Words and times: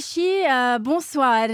أول 0.00 0.06
شي 0.06 0.46
آه، 0.46 0.76
bonsoir. 0.76 1.50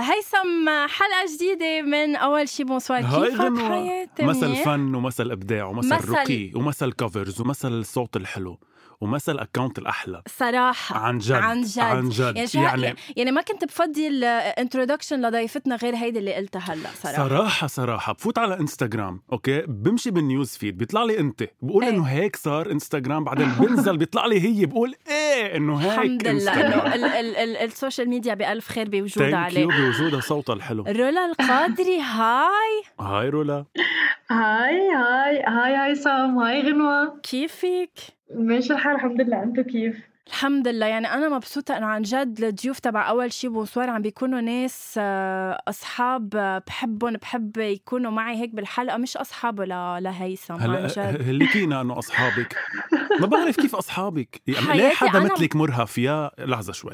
هيثم 0.00 0.68
آه، 0.68 0.86
حلقة 0.86 1.34
جديدة 1.34 1.82
من 1.82 2.16
أول 2.16 2.48
شي 2.48 2.64
bonsoir. 2.64 3.00
كيفك؟ 3.02 3.58
حياتي 3.58 4.22
مثل؟ 4.24 4.56
فن 4.56 4.94
ومثل 4.94 5.30
إبداع 5.30 5.64
ومثل 5.64 5.94
مثل- 5.94 6.08
رقي 6.10 6.52
ومثل 6.54 6.92
covers 6.92 7.40
ومثل 7.40 7.68
الصوت 7.72 8.16
الحلو. 8.16 8.58
ومثل 9.00 9.38
account 9.38 9.78
الأحلى. 9.78 10.22
صراحة. 10.38 10.96
عن 10.98 11.18
جد. 11.18 11.32
عن 11.32 11.62
جد. 11.62 11.78
عن 11.78 12.08
جد. 12.08 12.36
يعني, 12.36 12.46
شو 12.48 12.58
يعني 12.60 12.94
يعني 13.16 13.30
ما 13.32 13.42
كنت 13.42 13.64
بفضي 13.64 14.08
ال 14.08 14.17
introduction 14.17 15.26
لضيفتنا 15.26 15.76
غير 15.76 15.94
هيدي 15.96 16.18
اللي 16.18 16.34
قلتها 16.34 16.60
هلا 16.60 16.88
صراحة. 17.02 17.28
صراحة 17.28 17.66
صراحة. 17.66 18.12
بفوت 18.12 18.38
على 18.38 18.60
انستغرام 18.60 19.22
okay؟ 19.32 19.62
بمشي 19.68 20.10
بال 20.10 20.25
news 20.25 20.56
feed 20.56 20.78
بيطلع 20.78 21.04
لي 21.04 21.18
أنت. 21.18 21.44
بقول 21.62 21.84
إيه. 21.84 21.90
إنه 21.90 22.02
هيك 22.04 22.36
صار 22.36 22.70
انستغرام 22.70 23.24
بعدين 23.24 23.48
بنزل 23.48 23.96
بيطلع 23.96 24.26
لي 24.26 24.40
هي 24.40 24.66
بقول 24.66 24.94
إيه 25.08 25.56
إنه 25.56 25.76
هيك 25.76 25.92
الحمد 25.98 26.26
لله. 26.26 26.60
إنه 26.66 26.94
ال- 26.94 27.04
ال- 27.04 27.36
ال- 27.36 27.56
ال 27.56 27.63
social 27.63 28.08
media 28.08 28.34
بألف 28.34 28.68
خير 28.68 28.88
بوجودها 28.88 29.30
thank 29.30 29.56
you 29.56 29.70
عليه 29.70 29.86
بوجودها 29.86 30.20
صوتها 30.20 30.52
الحلو. 30.54 30.82
رولا 30.88 31.26
القادري 31.26 32.00
هاي. 32.00 32.82
هاي 33.00 33.28
رولا. 33.28 33.64
هاي 34.30 34.88
هاي 34.96 35.42
هاي 35.42 35.90
هيثم 35.90 36.38
هاي 36.38 36.62
غنوة. 36.62 37.20
كيفك؟ 37.22 37.90
ماشي 38.34 38.72
الحال 38.72 38.94
الحمد 38.96 39.20
لله. 39.20 39.42
أنتو 39.42 39.62
كيف؟ 39.62 40.10
الحمد 40.26 40.68
لله. 40.68 40.86
يعني 40.86 41.06
أنا 41.14 41.28
مبسوطة 41.28 41.76
إنه 41.76 41.86
عن 41.86 42.02
جد 42.02 42.44
الضيوف 42.44 42.78
تبع 42.78 43.08
أول 43.08 43.32
شي 43.32 43.48
bonsoir 43.48 43.90
عم 43.90 44.02
بيكونوا 44.02 44.40
ناس 44.40 44.94
آه، 44.98 45.62
أصحاب 45.68 46.36
آه، 46.36 46.62
بحبهم 46.66 47.12
بحب 47.12 47.56
يكونوا 47.56 48.10
معي 48.10 48.36
هيك 48.36 48.54
بالحلقة. 48.54 48.96
مش 48.96 49.16
أصحابه 49.16 49.64
ل- 49.64 50.02
لهيثم 50.02 50.54
عن 50.54 50.60
هلا 50.60 50.86
جد. 50.86 51.22
هلكينا 51.28 51.80
إنه 51.80 51.98
أصحابك. 51.98 52.56
ما 53.20 53.26
بعرف 53.26 53.56
كيف 53.56 53.76
أصحابك. 53.76 54.40
يعني 54.48 54.78
ليه 54.78 54.88
حدا 54.88 55.20
أنا- 55.28 55.32
مثلك 55.32 55.56
مرهف؟ 55.56 55.98
يا 55.98 56.30
لحظة 56.38 56.72
شوي. 56.72 56.92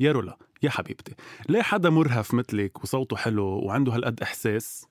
يا 0.00 0.12
رولا 0.12 0.36
يا 0.62 0.70
حبيبتي. 0.70 1.14
ليه 1.48 1.62
حدا 1.62 1.90
مرهف 1.90 2.34
مثلك 2.34 2.84
وصوته 2.84 3.16
حلو 3.16 3.44
وعنده 3.46 3.92
هالقد 3.94 4.20
إحساس؟ 4.22 4.86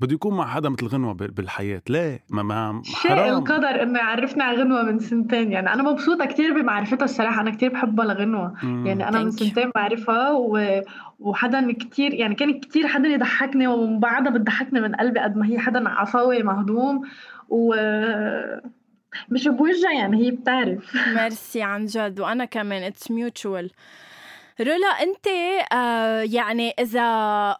بده 0.00 0.14
يكون 0.14 0.36
مع 0.36 0.46
حدا 0.46 0.68
مثل 0.68 0.86
غنوة 0.86 1.12
بال- 1.14 1.30
بالحياة. 1.30 1.82
ليه 1.88 2.20
ما 2.30 2.42
ما 2.42 2.82
حرام. 2.94 3.38
القدر 3.38 3.82
إنه 3.82 3.98
يعرفني 3.98 4.42
على 4.42 4.58
غنوة 4.62 4.82
من 4.82 4.98
سنتين. 4.98 5.52
يعني 5.52 5.72
أنا 5.72 5.82
مبسوطة 5.82 6.24
كتير 6.24 6.60
بمعرفتها 6.60 7.04
الصراحة. 7.04 7.40
أنا 7.40 7.50
كتير 7.50 7.72
بحبها 7.72 8.04
لغنوة. 8.06 8.54
مم. 8.62 8.86
يعني 8.86 9.08
أنا 9.08 9.18
من 9.22 9.30
Thank. 9.32 9.34
سنتين 9.34 9.70
بعرفها 9.74 10.30
و... 10.32 10.80
وحدا 11.20 11.72
كتير 11.72 12.14
يعني 12.14 12.34
كان 12.34 12.60
كتير 12.60 12.86
حدا 12.88 13.08
يضحكني 13.08 13.66
ومن 13.66 14.00
بعدها 14.00 14.32
بتضحكني 14.32 14.80
من 14.80 14.94
قلبي 14.94 15.20
قد 15.20 15.36
ما 15.36 15.46
هي 15.46 15.58
حدا 15.58 15.88
عفوي 15.88 16.42
مهضوم. 16.42 17.02
و 17.48 17.74
مش 19.28 19.48
بوجهها 19.48 19.92
يعني 19.92 20.26
هي 20.26 20.30
بتعرف. 20.30 20.96
ميرسي 21.16 21.62
عن 21.62 21.86
جد. 21.86 22.20
وأنا 22.20 22.44
كمان 22.44 22.82
it's 22.82 23.10
mutual 23.10 23.70
رولا 24.60 24.86
أنت 24.86 25.26
آه 25.72 26.20
يعني 26.20 26.70
إذا 26.80 27.56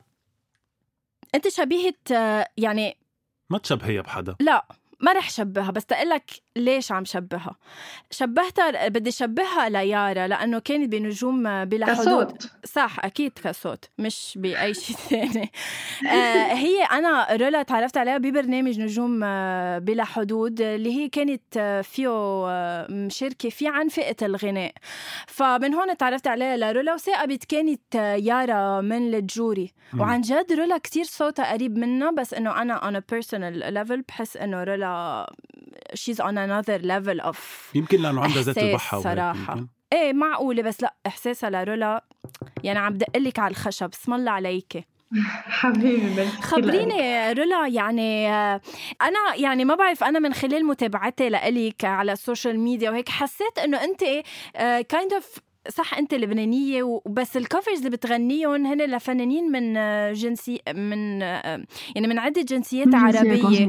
أنت 1.35 1.49
شبيهة 1.49 1.95
آه 2.13 2.49
يعني 2.57 2.97
ما 3.51 3.59
تشبهيها 3.59 4.03
بحدا. 4.03 4.37
لا 4.41 4.67
ما 5.01 5.13
رح 5.13 5.31
شبهها 5.31 5.71
بس 5.71 5.87
تقلك 5.87 6.31
ليش 6.57 6.93
عم 6.93 7.05
شبهها؟ 7.05 7.57
شبهتها 8.11 8.89
بدي 8.89 9.11
شبهها 9.11 9.69
ليارا 9.69 10.27
لأنه 10.27 10.59
كانت 10.59 10.93
بنجوم 10.93 11.65
بلا 11.65 11.87
حدود. 11.95 12.25
كصوت 12.27 12.51
صح 12.65 12.97
أكيد 13.05 13.33
كصوت 13.45 13.85
مش 13.99 14.39
بأي 14.41 14.75
شيء 14.75 14.97
ثاني. 15.11 15.51
آه 16.09 16.53
هي 16.55 16.83
أنا 16.85 17.37
رولا 17.37 17.63
تعرفت 17.63 17.97
عليها 17.97 18.19
ببرنامج 18.19 18.81
نجوم 18.81 19.21
آه 19.25 19.79
بلا 19.79 20.05
حدود 20.05 20.61
اللي 20.61 20.93
هي 20.97 21.09
كانت 21.09 21.43
آه 21.57 21.81
فيه 21.81 22.09
مشاركة 22.91 23.49
فيه 23.49 23.71
عن 23.71 23.89
فئة 23.89 24.17
الغناء. 24.27 24.73
فمن 25.27 25.75
هون 25.75 25.97
تعرفت 25.97 26.27
عليها 26.27 26.57
لرولا 26.57 26.95
وثاقبت 26.95 27.45
كانت 27.45 27.95
يارا 27.95 28.81
من 28.81 29.15
الجوري. 29.15 29.73
وعن 29.99 30.21
جد 30.21 30.53
رولا 30.53 30.79
كتير 30.79 31.05
صوتها 31.05 31.53
قريب 31.53 31.79
منها 31.79 32.11
بس 32.11 32.35
إنه 32.35 32.63
أنا 32.63 32.81
on 32.81 32.95
a 32.95 33.15
personal 33.17 33.75
level 33.75 34.01
بحس 34.09 34.37
إنه 34.37 34.65
رولا 34.65 35.27
she's 35.95 36.17
on 36.17 36.40
another 36.47 36.83
level 36.83 37.31
of 37.31 37.37
يمكن 37.75 38.03
لأنه 38.03 38.21
عندها 38.21 38.43
ذات 38.43 38.81
صراحة. 39.03 39.53
يمكن. 39.53 39.67
إيه 39.93 40.13
معقولة 40.13 40.63
بس 40.63 40.83
لا 40.83 40.95
إحساسها 41.07 41.51
لرولا 41.51 42.05
يعني 42.65 42.79
عم 42.79 42.93
دقلك 42.99 43.39
على 43.39 43.51
الخشب 43.51 43.91
اسم 43.93 44.15
الله 44.15 44.31
عليكي 44.31 44.85
حبيبي. 45.61 46.27
خبريني 46.29 47.33
رولا 47.33 47.67
يعني 47.67 48.29
آه، 48.33 48.61
أنا 49.03 49.19
يعني 49.37 49.65
ما 49.65 49.75
بعرف 49.75 50.05
أنا 50.05 50.19
من 50.19 50.35
خلال 50.35 50.67
متابعتي 50.67 51.29
لإلك 51.29 51.85
على 51.85 52.13
ال 52.13 52.20
social 52.20 52.61
media 52.61 52.91
وهيك 52.91 53.09
حسيت 53.09 53.59
إنه 53.59 53.85
أنت 53.85 54.01
kind 54.89 55.13
of 55.13 55.39
صح 55.69 55.95
أنت 55.99 56.15
لبنانية 56.15 56.83
وبس 56.83 57.37
ال 57.37 57.43
covers 57.43 57.79
اللي 57.79 57.91
بتغنيهم 57.91 58.67
هن 58.67 58.83
لفنانين 58.83 59.45
من 59.53 59.73
جنسي 60.13 60.61
من 60.75 61.21
يعني 61.21 62.07
من 62.07 62.19
عدة 62.19 62.43
جنسيات 62.43 62.89
جنسيات 62.89 63.27
عربيه. 63.45 63.67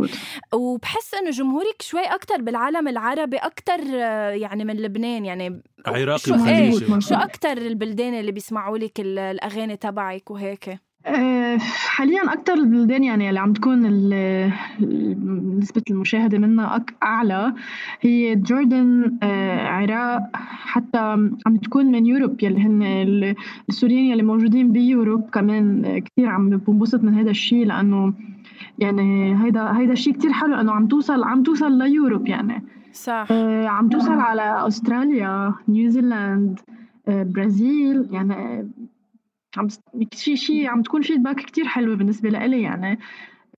وبحس 0.54 1.14
إنه 1.14 1.30
جمهورك 1.30 1.82
شوي 1.82 2.02
أكثر 2.02 2.42
بالعالم 2.42 2.88
العربي 2.88 3.38
أكثر 3.38 3.80
يعني 4.36 4.66
من 4.66 4.76
لبنان 4.78 5.26
يعني 5.26 5.62
عراقي 5.88 6.20
شو. 6.20 6.34
إيه 6.46 7.00
شو 7.00 7.16
أكثر 7.16 7.58
البلدان 7.58 8.14
اللي 8.14 8.32
بيسمعوا 8.32 8.78
لك 8.78 9.00
ال- 9.00 9.20
الأغاني 9.20 9.78
تبعك 9.78 10.32
وهيك 10.32 10.80
حاليا 11.88 12.34
أكتر 12.34 12.54
البلدان 12.54 13.04
يعني 13.04 13.30
اللي 13.30 13.40
عم 13.40 13.54
تكون 13.54 13.86
ال- 13.86 14.14
ال- 14.82 15.60
نسبة 15.60 15.82
المشاهدة 15.92 16.38
منها 16.40 16.86
أعلى 17.04 17.54
هي 18.02 18.36
جوردن 18.36 19.18
آه، 19.24 19.68
عراق 19.68 20.22
حتى 20.44 20.98
عم 21.46 21.58
تكون 21.64 21.86
من 21.86 22.06
يوروب 22.06 22.44
يلي 22.44 22.62
هن 22.62 22.84
ال- 22.84 23.36
السوريين 23.70 24.06
يلي 24.12 24.24
موجودين 24.24 24.72
بيوروب 24.72 25.30
كمان 25.30 25.86
آه، 25.86 26.00
كتير 26.00 26.28
عم 26.28 26.50
بنبسط 26.50 27.04
من 27.04 27.14
هذا 27.14 27.30
الشيء 27.30 27.66
لأنه 27.66 28.14
يعني 28.80 29.36
هيدا 29.44 29.78
هيدا 29.78 29.94
الشيء 29.94 30.14
كتير 30.14 30.32
حلو 30.32 30.56
لأنه 30.56 30.72
عم 30.72 30.88
توصل 30.88 31.24
عم 31.24 31.44
توصل 31.44 31.78
ليوروب 31.78 32.28
يعني. 32.28 32.64
صح. 32.94 33.28
آه، 33.32 33.68
عم 33.68 33.90
توصل 33.90 34.20
على 34.20 34.68
أستراليا 34.68 35.54
نيوزيلاند 35.70 36.60
برازيل 37.08 38.08
يعني 38.12 38.68
عم 39.58 39.68
تس- 39.68 40.30
شيء 40.34 40.68
عم 40.68 40.82
تكون 40.82 41.02
feedback 41.02 41.36
كتير 41.36 41.66
حلوة 41.66 41.96
بالنسبة 41.96 42.30
لإلي 42.30 42.62
يعني 42.62 43.00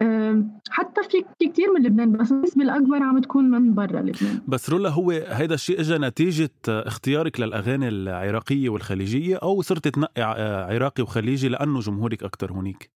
آه، 0.01 0.43
حتى 0.69 1.01
في 1.03 1.25
في 1.39 1.47
كتير 1.49 1.73
من 1.73 1.83
لبنان 1.85 2.11
بس 2.11 2.31
النسبة 2.31 2.63
الأكبر 2.63 3.03
عم 3.03 3.19
تكون 3.19 3.49
من 3.51 3.73
برا 3.73 4.01
لبنان 4.01 4.41
بس 4.47 4.69
رولا 4.69 4.89
هو 4.89 5.11
هيدا 5.11 5.53
الشيء 5.55 5.79
اجى 5.79 5.97
نتيجة 5.97 6.49
اختيارك 6.67 7.39
للأغاني 7.39 7.87
العراقية 7.87 8.69
والخليجية 8.69 9.35
أو 9.35 9.61
صرت 9.61 9.87
تنقي 9.87 10.21
ع- 10.21 10.73
عراقي 10.73 11.03
وخليجي 11.03 11.49
لأنه 11.49 11.79
جمهورك 11.79 12.23
أكتر 12.23 12.51
هونيك؟ 12.51 12.91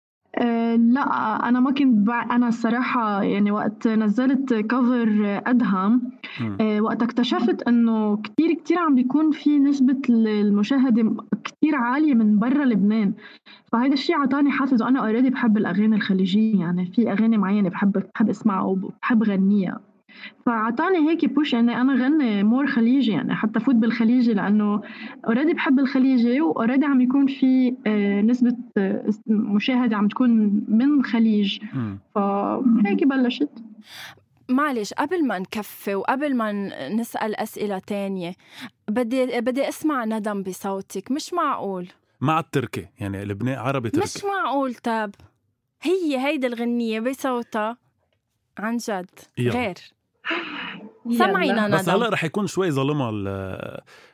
لا 0.76 1.49
أنا 1.49 1.61
ما 1.61 1.70
كنت 1.70 2.06
بع... 2.06 2.23
أنا 2.37 2.49
الصراحة 2.49 3.23
يعني 3.23 3.50
وقت 3.50 3.88
نزلت 3.88 4.55
cover 4.55 5.40
أدهم 5.46 6.02
مم. 6.40 6.56
آه، 6.61 6.81
وقت 6.81 7.02
اكتشفت 7.02 7.62
إنه 7.62 8.17
كتير 8.17 8.52
كتير 8.55 8.78
عم 8.78 8.94
بيكون 8.94 9.31
في 9.31 9.58
نسبة 9.58 10.00
المشاهدة 10.08 11.14
كتير 11.44 11.76
عالية 11.76 12.14
من 12.14 12.38
برا 12.38 12.64
لبنان 12.64 13.12
فهذا 13.73 13.93
الشيء 13.93 14.17
عطاني 14.17 14.50
حافز 14.50 14.82
وأنا 14.82 15.00
already 15.00 15.31
بحب 15.31 15.56
الأغاني 15.56 15.96
الخليجية 15.96 16.61
يعني 16.61 16.87
في 16.87 17.12
أغاني 17.12 17.38
معينة 17.38 17.69
بحب 17.69 17.93
بحب 18.14 18.31
أسمعها 18.31 18.62
وبحب 18.62 19.23
غنيها 19.23 19.81
فعطاني 20.46 21.10
هيك 21.10 21.24
push 21.25 21.55
اني 21.54 21.80
أنا 21.80 22.04
غني 22.04 22.42
more 22.43 22.67
خليجي 22.66 23.10
يعني 23.12 23.34
حتى 23.34 23.60
فوت 23.60 23.74
بالخليجي 23.74 24.34
لأنه 24.34 24.82
already 25.26 25.52
بحب 25.54 25.78
الخليجي 25.78 26.40
و 26.40 26.46
already 26.46 26.84
عم 26.86 27.00
يكون 27.00 27.26
في 27.26 27.74
آه، 27.86 28.20
نسبة 28.22 28.56
آه، 28.78 29.10
مشاهدة 29.26 29.96
عم 29.96 30.08
تكون 30.08 30.30
من 30.68 31.04
خليج. 31.04 31.58
فهيك 32.14 33.04
بلشت. 33.04 33.50
معلش 34.48 34.92
قبل 34.92 35.26
ما 35.26 35.38
نكفي 35.38 35.94
وقبل 35.94 36.36
ما 36.36 36.52
نسأل 36.88 37.36
أسئلة 37.36 37.78
تانية 37.78 38.32
بدي 38.88 39.40
بدي 39.40 39.68
أسمع 39.68 40.04
ندم 40.04 40.42
بصوتك 40.42 41.10
مش 41.10 41.32
معقول. 41.34 41.88
مع 42.20 42.38
التركي 42.40 42.86
يعني 43.00 43.24
لبنان 43.24 43.58
عربي 43.58 43.90
تركي. 43.90 44.04
مش 44.04 44.24
معقول 44.24 44.74
تاب 44.74 45.14
هي 45.82 46.18
هيدي 46.26 46.46
الغنية 46.46 47.00
بصوتها 47.00 47.76
عن 48.58 48.76
جد 48.76 49.10
يلا. 49.38 49.52
غير. 49.52 49.74
سمعينا 51.11 51.67
ندم 51.67 51.76
بس 51.76 51.88
هلا 51.88 52.08
رح 52.08 52.25
يكون 52.25 52.46
شوي 52.46 52.70
ظالمها 52.70 53.11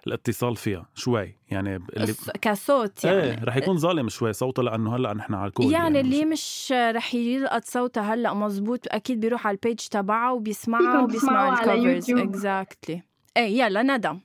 الاتصال 0.06 0.56
فيها 0.56 0.86
شوي. 0.94 1.36
يعني 1.50 1.76
اللي 1.76 2.14
كصوت 2.40 3.04
يعني. 3.04 3.22
إيه 3.22 3.44
رح 3.44 3.56
يكون 3.56 3.76
ظالم 3.76 4.08
شوي 4.08 4.32
صوتها 4.32 4.62
لأنه 4.62 4.96
هلا 4.96 5.14
نحن 5.14 5.34
على 5.34 5.48
ال 5.48 5.53
call 5.53 5.72
يعني, 5.72 5.76
يعني 5.76 6.00
اللي 6.00 6.24
مش 6.24 6.72
رح 6.72 7.14
يلقط 7.14 7.64
صوتها 7.64 8.14
هلا 8.14 8.34
مزبوط 8.34 8.80
أكيد 8.88 9.20
بيروح 9.20 9.46
على 9.46 9.54
ال 9.54 9.59
page 9.59 9.78
تبعها 9.78 10.30
وبيسمعها 10.30 11.02
وبيسمع 11.02 11.52
ال 11.52 11.61
covers 11.61 12.10
exactly 12.10 13.02
إيه 13.36 13.62
يلا 13.62 13.82
ندم 13.82 14.20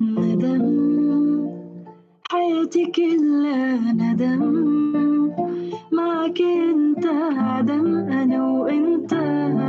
ندم 0.00 0.72
حياتي 2.30 2.86
كلها 2.86 3.92
ندم 3.92 5.11
معك 5.92 6.40
انت 6.42 7.06
عدم 7.36 7.96
أنا 7.96 8.50
وانت 8.50 9.10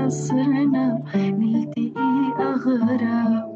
صرنا 0.08 1.04
نلتقي 1.16 2.34
أغرب؟ 2.40 3.54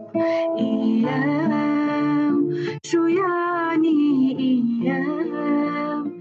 إيام. 0.59 2.49
شو 2.83 3.07
يعني 3.07 4.35
إيام؟ 4.39 6.11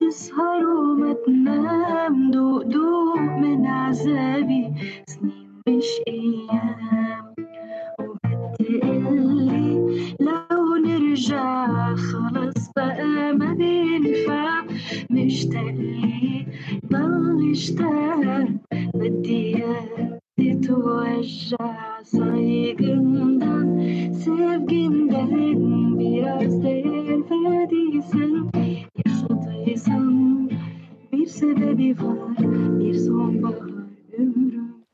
تسهر 0.00 0.66
وما 0.66 1.12
تنام. 1.26 2.30
دوق 2.30 2.62
دوق 2.62 3.18
من 3.20 3.66
عذابي. 3.66 4.72
سنين 5.06 5.62
مش 5.68 5.90
أيام. 6.08 7.34
وبدي 7.98 8.80
قلي 8.80 9.68
لو 10.20 10.76
نرجع 10.76 11.87
بدي 18.94 19.64
تتوجع 20.38 22.02
صاي 22.02 22.76
سيف 24.12 24.58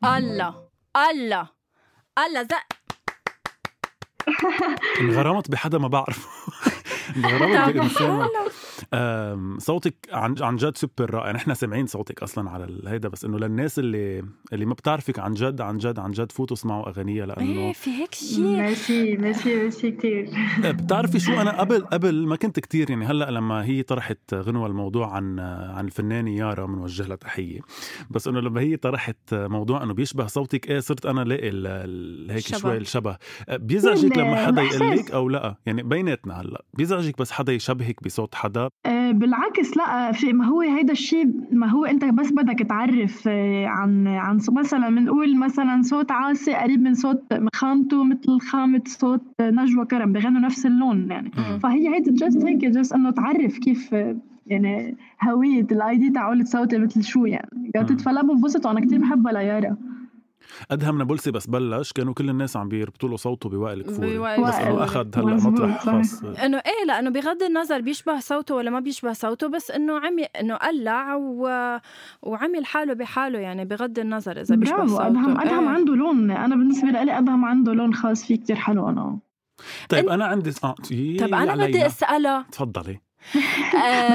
الله 0.05 0.55
الله 1.11 1.49
الله 2.19 2.43
زق 2.43 2.67
انغرمت 5.01 5.51
بحدا 5.51 5.79
ما 5.79 5.89
بعرفه. 5.89 6.29
انغرمت 7.17 7.75
بانسان 7.75 8.29
صوتك 9.58 9.94
عن 10.12 10.35
عن 10.41 10.56
جد 10.56 10.76
سوبر 10.76 11.11
رائع. 11.14 11.32
نحن 11.32 11.55
سامعين 11.55 11.87
صوتك 11.87 12.23
أصلا 12.23 12.50
على 12.50 12.81
هيدا 12.87 13.08
بس 13.08 13.25
إنه 13.25 13.38
للناس 13.38 13.79
اللي 13.79 14.25
اللي 14.52 14.64
ما 14.67 14.75
بتعرفك 14.75 15.19
عن 15.19 15.35
جد 15.35 15.61
عن 15.61 15.79
جد 15.79 15.99
عن 15.99 16.11
جد 16.11 16.32
فوتوا 16.32 16.56
اسمعوا 16.56 16.88
اغانيها 16.88 17.26
لأنه 17.26 17.61
إيه 17.61 17.73
في 17.73 17.91
هيك 17.91 18.14
شيء. 18.14 18.41
ماشي 18.56 19.17
ماشي 19.17 19.56
ماشي 19.56 19.91
كثير 19.91 20.31
بتعرفي 20.64 21.20
شو؟ 21.20 21.32
أنا 21.32 21.61
قبل 21.61 21.85
قبل 21.85 22.26
ما 22.26 22.37
كنت 22.37 22.61
كتير 22.61 22.91
يعني 22.91 23.05
هلأ 23.05 23.31
لما 23.31 23.64
هي 23.64 23.82
طرحت 23.82 24.35
غنوة 24.35 24.67
الموضوع 24.67 25.12
عن 25.12 25.38
عن 25.75 25.85
الفنانة 25.85 26.37
يارا 26.37 26.67
بنوجه 26.67 27.06
لها 27.06 27.17
تحية. 27.17 27.61
بس 28.11 28.29
إنه 28.29 28.41
لما 28.41 28.61
هي 28.61 28.76
طرحت 28.76 29.17
موضوع 29.35 29.82
إنه 29.82 29.94
بيشبه 29.94 30.26
صوتك 30.26 30.70
إيه 30.70 30.81
صرت 30.81 31.06
أنا 31.06 31.20
لاقي 31.20 31.49
هيك 32.35 32.46
شبه. 32.46 32.58
شوي 32.58 32.76
الشبه. 32.76 33.17
بيزعجك 33.50 34.19
لما 34.19 34.46
حدا 34.46 34.62
يقول 34.62 34.91
لك 34.96 35.11
أو 35.11 35.29
لأ؟ 35.29 35.55
يعني 35.67 35.82
بيناتنا 35.82 36.41
هلأ. 36.41 36.64
بيزعجك 36.75 37.19
بس 37.19 37.31
حدا 37.32 37.52
يشبهك 37.52 38.02
بصوت 38.05 38.35
حدا؟ 38.35 38.69
آه، 38.84 38.84
بالعكس 39.13 39.77
لا 39.77 40.13
في 40.13 40.33
ما 40.33 40.47
هو 40.47 40.61
هيدا 40.61 40.93
الشيء 40.93 41.33
ما 41.53 41.67
هو 41.71 41.85
أنت 41.85 42.05
بس 42.05 42.33
بدك 42.33 42.59
تعرف 42.59 43.29
آه، 43.29 43.67
عن 43.67 44.07
عن 44.07 44.39
مثلا 44.53 44.89
بنقول 44.89 45.39
مثلا 45.39 45.83
صوت 45.83 46.11
عاصي 46.11 46.55
قريب 46.55 46.83
من 46.83 46.95
صوت 46.95 47.23
خامته 47.55 48.05
مثل 48.05 48.41
خامة 48.41 48.83
صوت 48.87 49.23
نجوى 49.41 49.85
كرم 49.85 50.13
بغنوا 50.13 50.41
نفس 50.41 50.67
اللون 50.67 51.11
يعني. 51.11 51.31
فهي 51.63 51.95
هيدا 51.95 52.15
just 52.15 52.45
هيك 52.45 52.57
just 52.65 52.93
إنه 52.93 53.11
تعرف 53.11 53.59
كيف 53.59 53.95
آه، 53.95 54.17
يعني 54.47 54.97
هوية 55.23 55.67
ال 55.73 55.97
ID 55.97 56.11
تاعولة 56.11 56.45
صوتي 56.45 56.79
مثل 56.79 57.03
شو 57.03 57.25
يعني. 57.27 57.71
قالت 57.75 58.01
فلا 58.01 58.23
بنبسط 58.23 58.67
وأنا 58.67 58.81
كثير 58.81 58.99
بحبها 58.99 59.33
ليارا. 59.33 59.77
أدهم 60.70 60.99
نابلسي 60.99 61.31
بس 61.31 61.46
بلش 61.46 61.93
كانوا 61.93 62.14
كل 62.14 62.31
الناس 62.31 62.56
عم 62.56 62.69
بيربطوا 62.69 63.08
له 63.08 63.17
صوته 63.17 63.49
بوائل 63.49 63.82
كفوري 63.82 64.19
بوائل 64.19 64.44
بس 64.44 64.55
إنه. 64.55 64.85
أخذ 64.85 65.19
هلا 65.19 65.35
مطرح. 65.35 65.85
خاص 65.85 66.25
إنه 66.25 66.56
إيه 66.58 66.87
لأنه 66.87 67.11
بغض 67.11 67.43
النظر 67.43 67.81
بيشبه 67.81 68.20
صوته 68.20 68.55
ولا 68.55 68.70
ما 68.70 68.81
بيشبه 68.81 69.12
صوته 69.12 69.49
بس 69.49 69.70
إنه 69.70 69.99
عم 69.99 70.17
إنه 70.41 70.56
قلع 70.56 71.14
و... 71.14 71.49
وعمل 72.23 72.67
حاله 72.67 72.94
بحاله 72.94 73.38
يعني 73.38 73.64
بغض 73.64 73.99
النظر 73.99 74.41
إذا 74.41 74.56
بيشبه 74.56 74.76
برافو 74.76 74.96
صوته 74.96 75.06
ادهم 75.06 75.41
أدهم 75.41 75.69
إيه. 75.69 75.75
عنده 75.75 75.94
لون 75.94 76.31
أنا 76.31 76.56
بالنسبة 76.56 76.88
لي 76.88 77.19
أدهم 77.19 77.44
عنده 77.44 77.73
لون 77.73 77.94
خاص 77.94 78.25
فيه 78.25 78.37
كثير 78.37 78.56
حلو 78.56 78.88
أنا 78.88 79.19
طيب 79.88 80.08
أنا 80.08 80.25
عندي 80.25 80.52
آه 80.64 80.75
يي 80.91 81.17
طب 81.17 81.35
أنا 81.35 81.67
بدي. 81.67 81.87
اسالها 81.87 82.46
تفضلي 82.52 82.93
آه، 82.93 83.00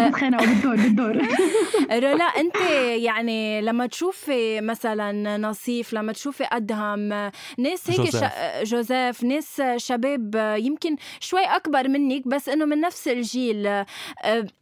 بتخانقوا 0.07 0.45
بالدور 0.45 0.75
بالدور. 0.75 1.27
رولا 2.03 2.23
أنت 2.23 2.56
يعني 2.95 3.61
لما 3.61 3.85
تشوفي 3.88 4.61
مثلا 4.61 5.38
نصيف 5.38 5.94
لما 5.94 6.13
تشوفي 6.13 6.44
أدهم 6.51 7.09
ناس 7.57 7.89
هيك 7.89 8.00
جوزيف. 8.01 8.23
ش... 8.23 8.27
جوزيف 8.63 9.23
ناس 9.23 9.61
شباب 9.77 10.56
يمكن 10.57 10.95
شوي 11.19 11.41
أكبر 11.44 11.88
منك 11.88 12.27
بس 12.27 12.50
إنه 12.50 12.65
من 12.65 12.81
نفس 12.81 13.07
الجيل. 13.07 13.67
آه، 13.67 13.85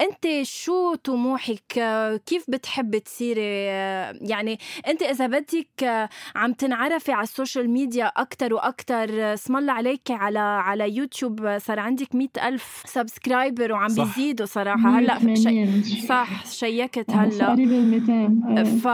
أنت 0.02 0.28
شو 0.44 0.96
طموحك؟ 0.96 1.78
آه، 1.78 2.18
كيف 2.26 2.46
بتحبي 2.50 3.00
تصيري؟ 3.00 3.70
آه، 3.70 4.16
يعني 4.22 4.60
أنت 4.88 5.04
إذا 5.04 5.28
بدك 5.28 5.84
آه، 5.84 6.10
عم 6.36 6.54
تنعرفي 6.54 7.12
على 7.12 7.24
ال 7.24 7.31
social 7.31 7.70
media 7.70 8.06
أكثر 8.06 8.54
وأكثر 8.54 9.34
اسم 9.34 9.58
الله 9.58 9.74
عليك 9.74 10.12
على 10.12 10.40
على 10.40 10.96
يوتيوب 10.96 11.58
صار 11.58 11.80
عندك 11.80 12.16
مئة 12.16 12.48
ألف 12.48 12.84
subscriber 12.86 13.72
وعم 13.72 13.90
صح. 13.90 14.04
بيزيدوا 14.38 14.46
صراحة. 14.46 15.00
هلأ 15.00 15.20
شي... 15.20 15.26
180. 15.26 15.82
صح 15.84 16.46
شيكت 16.46 17.12
هلأ. 17.12 17.54
هلا 17.54 18.00
200 18.06 18.64
ف 18.64 18.88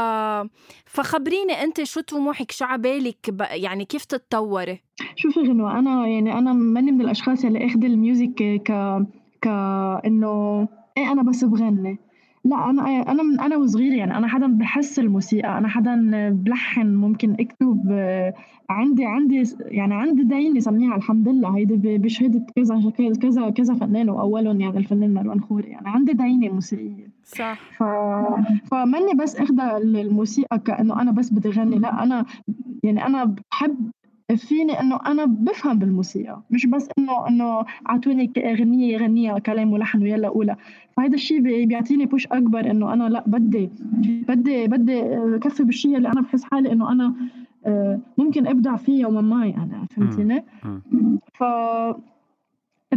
فخبريني 0.85 1.53
أنت 1.63 1.83
شو 1.83 2.01
طموحك؟ 2.01 2.51
شو 2.51 2.65
عبالك؟ 2.65 3.29
ب... 3.29 3.41
يعني 3.51 3.85
كيف 3.85 4.05
تتطوري؟ 4.05 4.81
شوفي 5.15 5.39
غنوة 5.39 5.79
أنا 5.79 6.07
يعني 6.07 6.37
أنا 6.37 6.53
ماني 6.53 6.91
من 6.91 7.01
الأشخاص 7.01 7.45
اللي 7.45 7.65
أخذ 7.65 7.83
ال 7.83 7.92
music 7.92 8.35
ك 8.65 8.71
ك 9.41 9.47
إنه 10.05 10.67
إيه 10.97 11.11
أنا 11.11 11.23
بس 11.23 11.43
بغني. 11.43 11.99
لا 12.45 12.69
أنا 12.69 12.81
أنا 13.11 13.23
من 13.23 13.39
أنا 13.39 13.57
وصغيرة 13.57 13.95
يعني 13.95 14.17
أنا 14.17 14.27
حدا 14.27 14.47
بحس 14.47 14.99
الموسيقى 14.99 15.57
أنا 15.57 15.67
حدا 15.67 15.95
بلحن 16.29 16.87
ممكن 16.95 17.31
أكتب 17.39 17.87
آه، 17.91 18.33
عندي 18.69 19.05
عندي 19.05 19.43
يعني 19.59 19.93
عندي 19.93 20.23
دايني 20.23 20.61
سميها 20.61 20.95
الحمد 20.95 21.27
لله 21.29 21.57
هيدي 21.57 21.75
ب- 21.75 22.01
بشهادة 22.01 22.45
كذا 22.55 22.91
كذا 23.21 23.49
كذا 23.49 23.73
فنان 23.73 24.09
وأولهم 24.09 24.61
يعني 24.61 24.77
الفنان 24.77 25.13
مروان 25.13 25.41
خوري 25.41 25.67
يعني 25.69 25.89
عندي 25.89 26.13
دايني 26.13 26.49
موسيقية. 26.49 27.07
صح. 27.25 27.59
ف... 27.77 27.83
فماني 28.71 29.13
بس 29.19 29.35
اخذة 29.35 29.77
الموسيقى 29.77 30.59
كأنه 30.59 31.01
أنا 31.01 31.11
بس 31.11 31.29
بدي 31.29 31.49
غني 31.49 31.79
لا 31.79 32.03
أنا 32.03 32.25
يعني 32.83 33.05
أنا 33.05 33.35
بحب 33.51 33.91
فيني 34.35 34.79
إنه 34.79 34.99
أنا 35.05 35.25
بفهم 35.25 35.79
بالموسيقى 35.79 36.41
مش 36.51 36.65
بس 36.65 36.89
إنه 37.29 37.65
أعطوني 37.89 38.27
ك- 38.27 38.37
أغنية 38.39 38.97
غنية 38.97 39.39
كلام 39.39 39.73
ولحن 39.73 40.01
ويلا 40.03 40.29
قولها 40.29 40.57
فهذا 40.97 41.13
الشيء 41.13 41.39
بي- 41.41 41.65
بيعطيني 41.65 42.05
push 42.05 42.27
أكبر 42.27 42.71
إنه 42.71 42.93
أنا 42.93 43.09
لأ 43.09 43.23
بدي 43.27 43.69
بدي 44.27 44.67
بدي 44.67 45.01
كفي 45.39 45.63
بالشيء 45.63 45.97
اللي 45.97 46.09
أنا 46.09 46.21
بحس 46.21 46.43
حالي 46.43 46.71
إنه 46.71 46.91
أنا 46.91 47.13
آه، 47.65 47.99
ممكن 48.17 48.47
أبدع 48.47 48.75
فيه 48.75 49.01
يوما 49.01 49.21
ما 49.21 49.45
يعني 49.45 49.87
فهمتيني؟ 49.95 50.43
مم. 50.65 51.19
ف 51.33 51.43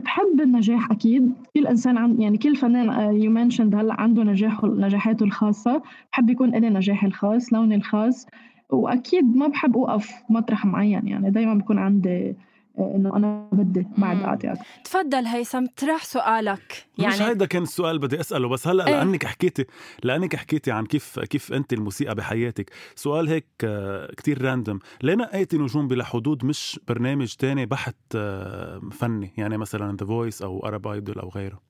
بحب 0.04 0.40
النجاح 0.40 0.90
أكيد 0.90 1.32
كل 1.56 1.66
إنسان 1.66 1.96
عن 1.96 2.20
يعني 2.20 2.38
كل 2.38 2.56
فنان 2.56 3.14
you 3.14 3.30
mentioned 3.30 3.74
هلأ 3.74 4.00
عنده 4.00 4.22
نجاحه 4.24 4.68
نجاحاته 4.68 5.24
الخاصة 5.24 5.82
بحب 6.12 6.30
يكون 6.30 6.50
لي 6.50 6.70
نجاحي 6.70 7.06
الخاص 7.06 7.52
لوني 7.52 7.74
الخاص 7.74 8.26
وأكيد 8.70 9.36
ما 9.36 9.46
بحب 9.46 9.76
أوقف 9.76 10.10
مطرح 10.30 10.66
معين 10.66 11.06
يعني 11.08 11.30
دائما 11.30 11.54
بكون 11.54 11.78
عندي 11.78 12.34
آه، 12.78 12.92
إنه 12.96 13.16
أنا 13.16 13.48
بدي 13.52 13.86
بعد. 13.98 14.22
اعطي 14.22 14.52
أكثر 14.52 14.64
تفضل 14.84 15.26
هيثم 15.26 15.66
طرح 15.66 16.04
سؤالك. 16.04 16.86
يعني 16.98 17.14
مش 17.14 17.22
هيدا 17.22 17.46
كان 17.46 17.62
السؤال 17.62 17.98
بدي 17.98 18.20
أسأله 18.20 18.48
بس 18.48 18.68
هلأ 18.68 18.86
إيه. 18.86 18.94
لأنك 18.94 19.26
حكيتي 19.26 19.64
لأنك 20.02 20.36
حكيتي 20.36 20.70
عن 20.70 20.86
كيف 20.86 21.18
كيف 21.20 21.52
أنت 21.52 21.72
الموسيقى 21.72 22.14
بحياتك. 22.14 22.70
سؤال 22.94 23.28
هيك 23.28 23.46
آه، 23.64 24.12
كتير 24.16 24.42
random 24.42 24.78
ليه 25.02 25.14
نقيتي 25.14 25.58
نجوم 25.58 25.88
بلا 25.88 26.04
حدود 26.04 26.44
مش 26.44 26.80
برنامج 26.88 27.34
تاني 27.34 27.66
بحت 27.66 27.96
آه، 28.14 28.80
فني؟ 28.92 29.32
يعني 29.36 29.58
مثلا 29.58 29.96
The 29.96 30.06
Voice 30.06 30.42
أو 30.42 30.66
Arab 30.66 30.86
Idol 30.88 31.18
أو 31.18 31.28
غيره. 31.28 31.60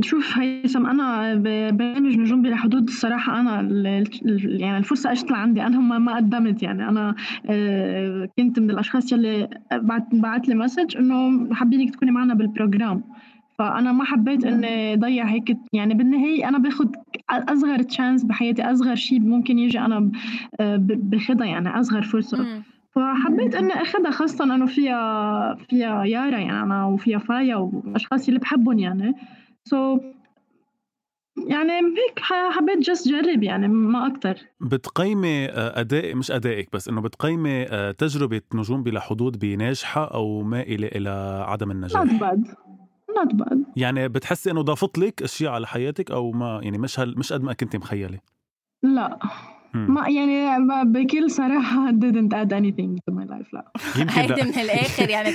شوف 0.00 0.38
هيثم 0.38 0.86
أنا 0.86 1.34
ببرنامج 1.34 2.18
نجوم 2.18 2.42
بلا 2.42 2.56
حدود 2.56 2.88
الصراحة. 2.88 3.40
أنا 3.40 3.60
يعني 4.44 4.78
الفرصة 4.78 5.12
أجت 5.12 5.30
لعندي. 5.30 5.62
أنا 5.62 5.78
ما 5.78 5.98
ما 5.98 6.16
قدمت 6.16 6.62
يعني. 6.62 6.88
أنا 6.88 7.14
أه، 7.50 8.28
كنت 8.38 8.58
من 8.58 8.70
الأشخاص 8.70 9.12
يلي 9.12 9.48
بعت 9.72 10.06
بعت 10.14 10.48
لي 10.48 10.54
message 10.54 10.96
إنه 10.96 11.48
حابينك 11.54 11.90
تكوني 11.94 12.10
معنا 12.10 12.34
بال 12.34 12.48
program. 12.48 13.02
فأنا 13.58 13.92
ما 13.92 14.04
حبيت 14.04 14.44
إني 14.44 14.96
ضيع 14.96 15.24
هيك 15.24 15.56
يعني 15.72 15.94
بالنهاية 15.94 16.48
أنا 16.48 16.58
باخد 16.58 16.96
أصغر 17.30 17.82
chance 17.82 18.24
بحياتي 18.24 18.62
أصغر 18.62 18.94
شيء 18.94 19.20
ممكن 19.20 19.58
يجي 19.58 19.80
أنا 19.80 20.00
ب- 20.00 20.12
ب- 20.62 21.10
باخدها 21.10 21.46
يعني 21.46 21.68
أصغر 21.80 22.02
فرصة. 22.02 22.38
فحبيت 22.94 23.54
إني 23.54 23.72
أخذها 23.72 24.10
خاصة 24.10 24.44
إنه 24.44 24.66
فيها 24.66 25.54
فيها 25.54 26.04
يارا 26.04 26.38
يعني 26.38 26.62
أنا 26.62 26.86
وفيها 26.86 27.18
فايا 27.18 27.56
والاشخاص 27.56 28.28
اللي 28.28 28.40
بحبهم 28.40 28.78
يعني. 28.78 29.14
سو 29.64 29.96
so, 29.96 30.00
يعني 31.38 31.72
هيك 31.72 32.20
حبيت 32.50 32.78
جست 32.78 33.08
جرب 33.08 33.42
يعني 33.42 33.68
ما 33.68 34.06
أكتر. 34.06 34.38
بتقيمي 34.60 35.46
آه، 35.46 35.80
أداء 35.80 36.14
مش 36.14 36.30
أدائك 36.30 36.68
بس 36.72 36.88
إنه 36.88 37.00
بتقيمي 37.00 37.62
آه، 37.62 37.90
تجربة 37.90 38.40
نجوم 38.54 38.82
بلا 38.82 39.00
حدود 39.00 39.38
بناجحة 39.38 40.04
أو 40.04 40.42
مائله 40.42 40.88
إلى 40.88 41.44
عدم 41.48 41.68
not 41.68 41.70
النجاح 41.70 42.04
bad. 42.04 42.38
Not 43.10 43.32
bad. 43.36 43.58
يعني 43.76 44.08
بتحسي 44.08 44.50
إنه 44.50 44.62
ضافت 44.62 44.98
لك 44.98 45.22
أشياء 45.22 45.52
على 45.52 45.66
حياتك 45.66 46.10
أو 46.10 46.32
ما 46.32 46.60
يعني 46.62 46.78
مش 46.78 47.00
هل 47.00 47.14
مش 47.18 47.32
قد 47.32 47.42
ما 47.42 47.52
كنت 47.52 47.76
مخيلة؟ 47.76 48.18
لا. 48.82 49.18
ما 49.74 50.08
يعني 50.08 50.64
ب- 50.66 50.92
بكل 50.92 51.30
صراحة 51.30 51.90
didn't 52.02 52.32
add 52.34 52.52
anything 52.52 52.96
to 53.10 53.14
my 53.14 53.24
life 53.30 53.54
لا. 53.54 53.64
يمكن 53.96 54.46
من 54.46 54.58
الآخر 54.58 55.10
يعني 55.10 55.28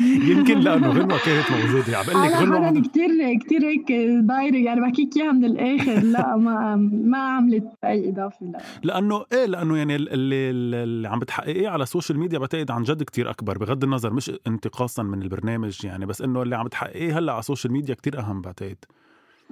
يمكن 0.30 0.58
لأنه 0.60 0.88
غنوه 0.88 1.18
كانت 1.24 1.46
موجودة 1.50 1.98
عم 1.98 2.04
بقول 2.06 2.22
لك 2.22 2.32
حدا 2.34 2.44
موجودة. 2.60 2.88
كتير 2.88 3.08
كتير 3.40 3.62
هيك 3.62 3.92
direct 4.22 4.54
يعني 4.66 4.80
بحكيك 4.80 5.16
إياها 5.16 5.32
من 5.32 5.44
الآخر 5.44 6.02
لا 6.02 6.36
ما 6.36 6.76
ما 6.92 7.18
عملت 7.18 7.64
أي 7.84 8.08
إضافة 8.10 8.46
لا. 8.46 8.58
لأنه 8.82 9.24
إيه 9.32 9.44
لأنه 9.46 9.76
يعني 9.76 9.96
اللي, 9.96 10.50
اللي 10.82 11.08
عم 11.08 11.18
بتحققيه 11.18 11.68
على 11.68 11.82
ال 11.82 11.87
social 11.87 12.18
media 12.18 12.38
بعتقد 12.38 12.70
عن 12.70 12.82
جد 12.82 13.02
كتير 13.02 13.30
أكبر 13.30 13.58
بغض 13.58 13.84
النظر 13.84 14.12
مش 14.12 14.32
انتقاصا 14.46 15.02
من 15.02 15.22
البرنامج 15.22 15.84
يعني 15.84 16.06
بس 16.06 16.22
إنه 16.22 16.42
اللي 16.42 16.56
عم 16.56 16.66
تحققيه 16.68 17.18
هلأ 17.18 17.32
على 17.32 17.40
ال 17.40 17.45
social 17.45 17.72
media 17.72 17.94
كتير 17.94 18.18
أهم 18.18 18.40
بعتقد. 18.40 18.76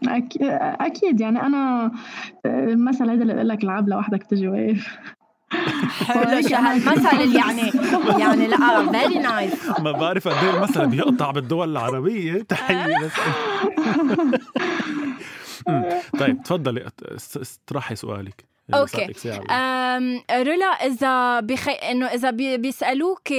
أكيد 0.04 1.20
يعني 1.20 1.42
أنا 1.42 1.92
المثل 2.46 3.10
هذا 3.10 3.22
اللي 3.22 3.34
بقول 3.34 3.48
لك 3.48 3.64
العب 3.64 3.88
لوحدك 3.88 4.22
تجي 4.22 4.48
واقف. 4.48 4.98
حلو. 6.06 6.22
اللي 6.22 7.38
يعني 7.38 7.62
يعني 8.20 8.46
لا 8.46 8.92
very 8.92 9.18
nice 9.18 9.80
ما 9.80 9.92
بعرف 9.92 10.28
قد 10.28 10.44
إيه 10.44 10.56
المثل 10.56 10.86
بيقطع 10.86 11.30
بالدول 11.30 11.70
العربية. 11.70 12.42
تحية. 12.48 12.86
بس 13.04 13.12
أمم، 15.68 15.84
طيب 16.18 16.42
تفضلي. 16.42 16.86
اس- 17.02 17.36
اطرحي 17.36 17.96
سؤالك. 17.96 18.44
ساعة. 19.16 19.44
أم 19.50 20.22
رولا 20.30 20.66
إذا 20.66 21.40
بخي... 21.40 21.70
إنه 21.70 22.06
إذا 22.06 22.30
بي... 22.30 22.58
بيسالوك 22.58 23.32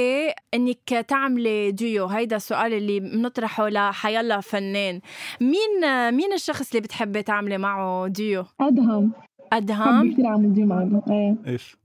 إنك 0.54 1.06
تعملي 1.08 1.72
ديو 1.72 2.06
هيدا 2.06 2.36
السؤال 2.36 2.74
اللي 2.74 3.00
بنطرحه 3.00 3.70
لحيلا 3.70 4.42
فنان. 4.42 5.02
مين 5.42 6.12
مين 6.14 6.34
الشخص 6.34 6.70
اللي 6.70 6.82
بتحبي 6.82 7.24
تعملي 7.24 7.58
معه 7.58 8.08
ديو؟ 8.08 8.46
أدهم. 8.62 9.12
أدهم؟ 9.54 10.14
كثير 10.14 10.26
اعمل 10.26 10.54
دي 10.54 10.64
معنا 10.64 11.02
إيه. 11.10 11.52
إيش؟ 11.54 11.78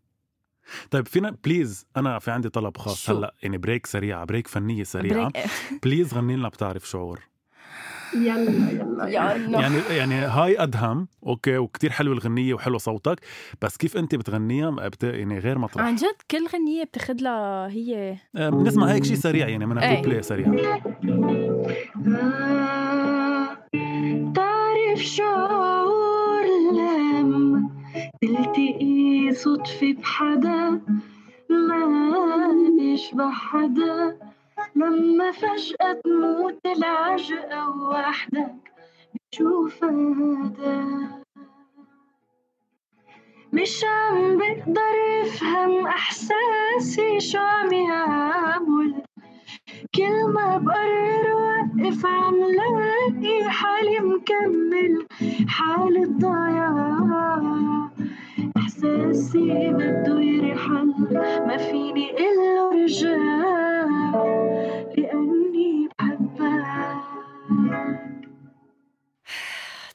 طيب 0.91 1.07
فينا 1.09 1.37
please 1.45 1.87
أنا 1.97 2.19
في 2.19 2.31
عندي 2.31 2.49
طلب 2.49 2.77
خاص. 2.77 3.07
شو؟ 3.07 3.17
هلأ 3.17 3.35
يعني 3.43 3.59
break 3.59 3.87
سريعه 3.87 4.25
break 4.25 4.49
فنية 4.49 4.83
سريعة. 4.83 5.31
break 5.31 5.47
please 5.83 6.15
غني 6.17 6.37
لنا 6.37 6.49
بتعرف 6.49 6.89
شعور. 6.89 7.21
يلا. 8.15 8.71
يلا 8.71 9.09
يا 9.09 9.37
الله. 9.37 9.61
يعني 9.61 9.77
يعني 9.91 10.15
هاي 10.15 10.63
أدهم. 10.63 11.09
أوكي 11.27 11.59
وكتير 11.59 11.91
حلوة 11.91 12.15
الغنية 12.15 12.55
وحلو 12.55 12.79
صوتك. 12.79 13.21
بس 13.63 13.77
كيف 13.77 13.97
أنت 13.97 14.15
بتغنيها؟ 14.15 14.71
بت... 14.71 15.05
يعني 15.05 15.39
غير 15.39 15.59
مطرح. 15.59 15.85
عن 15.85 15.95
جد 15.95 16.17
كل 16.31 16.47
غنية 16.55 16.85
بتاخد 16.85 17.21
لها 17.21 17.69
هي 17.69 18.17
آه، 18.37 18.49
بنسمع 18.51 18.87
هيك 18.87 19.05
شيء 19.05 19.17
سريع 19.17 19.49
يعني 19.49 19.67
من 19.67 19.79
إيه. 19.79 20.03
play 20.03 20.23
سريع. 20.23 20.79
تعرف 24.35 24.99
شعور 24.99 26.43
لما 26.73 27.69
تلتقي 28.21 29.31
صدفة 29.33 29.93
بحدا؟ 29.93 30.81
ما 31.51 32.51
بيشبه 32.79 33.31
حدا. 33.31 34.17
لما 34.77 35.31
فجأة 35.33 35.93
تموت 36.05 36.61
العجقة 36.67 37.71
ووحدك 37.77 38.55
بتشوف 39.15 39.85
هذا. 39.85 40.85
مش 43.53 43.85
عم 43.85 44.39
بقدر 44.39 44.95
افهم 45.23 45.87
إحساسي 45.87 47.21
شو 47.21 47.39
عم 47.39 47.73
يعمل. 47.73 49.03
كل 49.95 50.25
ما 50.35 50.59
بقرر 50.59 51.35
وقف 51.35 52.07
عم 52.07 52.35
لاقي 52.35 53.51
حالي 53.51 54.01
مكمل. 54.01 55.07
حالة 55.49 56.07
ضياع 56.07 57.89
إحساسي 58.57 59.71
بده 59.73 60.21
يرحل. 60.21 60.95
ما 61.47 61.57
فيني 61.57 62.11
إلا 62.11 62.71
رجع 62.75 63.17
لأني 64.99 65.89
بحبك. 65.99 66.65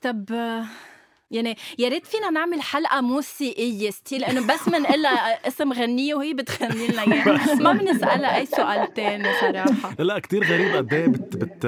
طب 0.02 0.26
يعني 1.32 1.58
يا 1.80 1.90
ريت 1.90 2.06
فينا 2.06 2.30
نعمل 2.30 2.62
حلقة 2.62 3.02
موسيقية 3.02 3.90
ستيل 3.90 4.24
انه 4.24 4.48
بس 4.54 4.70
بنقول 4.70 5.02
لها 5.02 5.48
اسم 5.48 5.74
غنية 5.74 6.16
وهي 6.16 6.34
بتغني 6.34 6.88
لنا 6.88 7.02
اياه 7.02 7.56
ما 7.56 7.72
بنسألها 7.72 8.36
أي 8.38 8.46
سؤال 8.46 8.94
تاني 8.94 9.24
صراحة. 9.42 9.96
لا 10.00 10.20
كتير 10.20 10.44
غريب 10.44 10.76
قد 10.76 10.94
إيه 10.94 11.08
بت 11.08 11.38
بت 11.38 11.66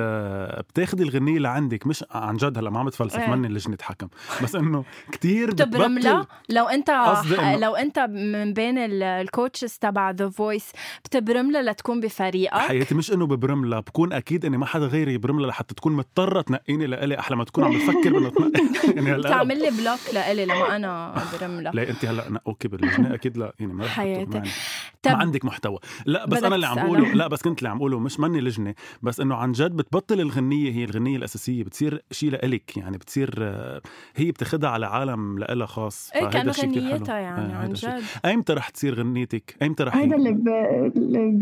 بتاخدي 0.69 1.03
الغنية 1.03 1.37
اللي 1.37 1.47
عندك 1.47 1.87
مش 1.87 2.05
عن 2.11 2.37
جد 2.37 2.57
هلأ 2.57 2.69
ما 2.69 2.79
عم 2.79 2.85
بتفلسف 2.85 3.19
إيه. 3.19 3.27
مني 3.29 3.47
لجنة 3.47 3.77
حكم 3.81 4.07
بس 4.43 4.55
إنه 4.55 4.83
كتير 5.11 5.51
بتبرملها 5.51 6.13
بتبطل. 6.21 6.27
لو 6.49 6.65
أنت 6.67 6.89
لو 7.61 7.75
أنت 7.75 7.99
من 7.99 8.53
بين 8.53 8.77
ال- 8.77 9.03
الcoaches 9.03 9.77
تبع 9.77 10.11
The 10.11 10.29
Voice 10.29 10.71
بتبرملها 11.05 11.61
لتكون 11.61 11.99
بفريقك؟ 11.99 12.57
حياتي 12.57 12.95
مش 12.95 13.11
إنه 13.13 13.27
ببرملها 13.27 13.79
بكون 13.79 14.13
أكيد 14.13 14.45
إني 14.45 14.57
ما 14.57 14.65
حدا 14.65 14.85
غيري 14.85 15.13
يبرملها 15.13 15.49
لحتى 15.49 15.75
تكون 15.75 15.93
مضطرة 15.93 16.41
تنقيني 16.41 16.87
لإلي 16.87 17.19
أحلى 17.19 17.37
ما 17.37 17.43
تكون 17.43 17.63
عم 17.63 17.71
بتفكر 17.77 18.17
انه 18.17 18.29
تنقي 18.29 18.61
يعني 18.95 19.11
هلأ 19.11 19.29
بتعمل 19.49 19.75
لي 19.75 19.81
block 19.83 19.99
لإلي 20.13 20.45
لما 20.45 20.75
أنا 20.75 21.15
برملها 21.33 21.71
لا 21.71 21.89
أنت 21.89 22.05
هلأ 22.05 22.29
نقوكي 22.29 22.67
باللجنة 22.67 23.13
أكيد 23.13 23.37
لا 23.37 23.53
يعني 23.59 23.73
ما 23.73 23.85
رح 23.85 23.91
حياتي. 23.91 24.41
ما 25.07 25.13
عندك 25.13 25.45
محتوى 25.45 25.79
لا 26.05 26.25
بس 26.25 26.43
أنا 26.43 26.55
اللي 26.55 26.67
عم. 26.67 26.77
اقوله 26.79 27.13
لا 27.13 27.27
بس 27.27 27.41
كنت 27.41 27.59
اللي 27.59 27.69
عم 27.69 27.77
اقوله 27.77 27.99
مش 27.99 28.19
مني 28.19 28.41
لجنة 28.41 28.73
بس 29.01 29.19
إنه 29.19 29.35
عن 29.35 29.51
جد 29.51 29.71
بتبطل 29.75 30.19
الغنية 30.21 30.71
هي 30.71 30.83
الغنية 30.83 31.17
الأساسية 31.17 31.63
بتصير 31.63 32.03
شيء 32.11 32.31
لإلك 32.31 32.77
يعني 32.77 32.97
بتصير 32.97 33.33
آه، 33.39 33.81
هي 34.15 34.31
بتاخدها 34.31 34.69
على 34.69 34.85
عالم 34.85 35.39
لإلها 35.39 35.65
خاص 35.67 36.11
إيه 36.15 36.25
كأنه. 36.25 36.51
غنيتها 36.51 37.17
يعني 37.19 37.53
آه، 37.53 37.57
عن. 37.57 37.73
جد 37.73 38.01
ايمتى 38.25 38.53
رح 38.53 38.69
تصير 38.69 38.95
غنيتك 38.95 39.55
ايمتى 39.61 39.83
رح 39.83 39.95
هذا 39.97 40.15
اللي 40.15 40.31
ب... 40.31 40.47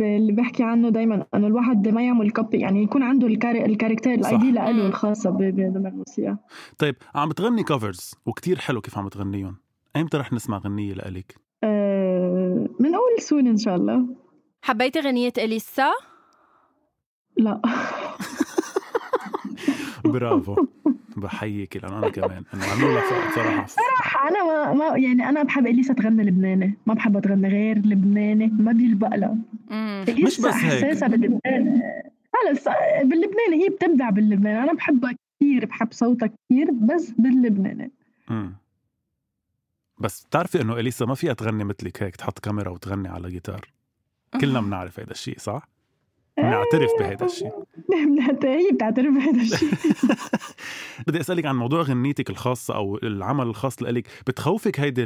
اللي 0.01 0.31
بحكي 0.33 0.63
عنه 0.63 0.89
دائما 0.89 1.25
إنه 1.35 1.47
الواحد 1.47 1.87
ما 1.87 2.01
يعمل 2.03 2.31
copy 2.31 2.57
يعني 2.57 2.83
يكون 2.83 3.03
عنده 3.03 3.27
ال 3.27 3.32
char... 3.32 3.65
ال 3.65 3.70
character 3.70 4.13
ال 4.13 4.38
ID 4.38 4.46
مم. 4.51 4.55
له 4.55 4.87
الخاصة 4.87 5.29
ب- 5.29 5.37
بدماغ 5.37 5.91
الموسيقى 5.91 6.37
طيب 6.77 6.95
عم 7.15 7.29
بتغني 7.29 7.63
covers 7.63 8.15
وكتير 8.25 8.59
حلو 8.59 8.81
كيف 8.81 8.97
عم 8.97 9.07
تغنيهم 9.07 9.55
ايمتى 9.95 10.17
رح 10.17 10.33
نسمع 10.33 10.57
غنية 10.57 10.93
لإلك. 10.93 11.47
من 12.88 12.96
أول 12.96 13.22
سون 13.22 13.48
إن 13.48 13.58
شاء 13.58 13.75
الله. 13.75 14.08
حبيتي 14.62 15.00
غنية 15.00 15.34
أليسا؟ 15.38 15.91
لا. 17.38 17.62
برافو. 20.06 20.56
بحييك 21.17 21.77
لأنه 21.77 22.00
أنا 22.00 22.10
كمان. 22.10 22.44
انه 22.53 22.65
عملوا 22.65 22.94
لها 22.94 23.01
فوق 23.01 23.36
صراحة. 23.36 23.67
أنا 24.29 24.44
ما, 24.46 24.74
ما 24.74 24.98
يعني 24.98 25.29
أنا 25.29 25.44
بحب 25.44 25.67
أليسا 25.67 25.94
تغني 25.94 26.24
لبناني. 26.24 26.77
ما 26.86 26.94
بحبها 26.94 27.22
تغني 27.22 27.48
غير 27.48 27.77
لبناني. 27.77 28.48
ما 28.48 28.72
بيلبق 28.72 29.15
لها. 29.15 29.38
مش 30.10 30.41
بس 30.41 30.53
هيك. 30.53 30.84
احساسها 30.84 31.08
باللبناني 31.08 31.82
خلص 32.34 32.63
باللبناني. 33.03 33.63
هي 33.63 33.70
بتبدع 33.70 34.10
باللبناني 34.10 34.63
أنا 34.63 34.74
بحبها 34.74 35.15
كثير 35.39 35.65
بحب 35.65 35.88
صوتها 35.91 36.27
كثير 36.27 36.72
بس 36.72 37.12
باللبناني. 37.12 37.91
مم. 38.29 38.53
بس 40.00 40.25
بتعرفي 40.25 40.62
إنه 40.62 40.80
إليسا 40.80 41.06
ما 41.06 41.16
فيها 41.16 41.34
تغني 41.34 41.63
مثلك 41.63 42.04
هيك 42.04 42.16
تحط 42.16 42.39
كاميرا 42.39 42.70
وتغني 42.70 43.08
على 43.08 43.30
جيتار. 43.30 43.62
كلنا 44.42 44.62
بنعرف 44.62 45.00
هذا 45.00 45.12
الشيء 45.12 45.38
صح؟ 45.39 45.68
بنعترف 46.38 46.92
بهذا 47.00 47.25
الشيء 47.25 47.51
هي 48.44 48.72
بتعترف 48.74 49.13
بهذا 49.13 49.42
الشيء 49.42 49.70
بدي 51.08 51.20
أسألك 51.20 51.46
عن 51.46 51.56
موضوع 51.56 51.82
غنيتك 51.82 52.30
الخاصة 52.30 52.75
أو 52.75 52.98
العمل 53.04 53.48
الخاص 53.48 53.84
لك 53.84 54.08
بتخوفك 54.27 54.80
هيدي 54.80 55.01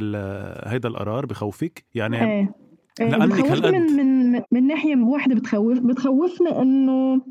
هيدا 0.66 0.90
القرار؟ 0.90 1.26
بخوفك؟ 1.26 1.86
يعني 1.96 2.24
إيه. 2.24 2.56
إيه، 3.02 3.10
لأنك 3.10 3.46
هالقد 3.46 3.74
من 3.74 3.82
من 3.82 4.42
من 4.52 4.68
ناحية 4.68 4.96
واحدة 4.96 5.36
بتخوف 5.36 5.80
بتخوفني 5.80 6.62
إنه 6.62 7.22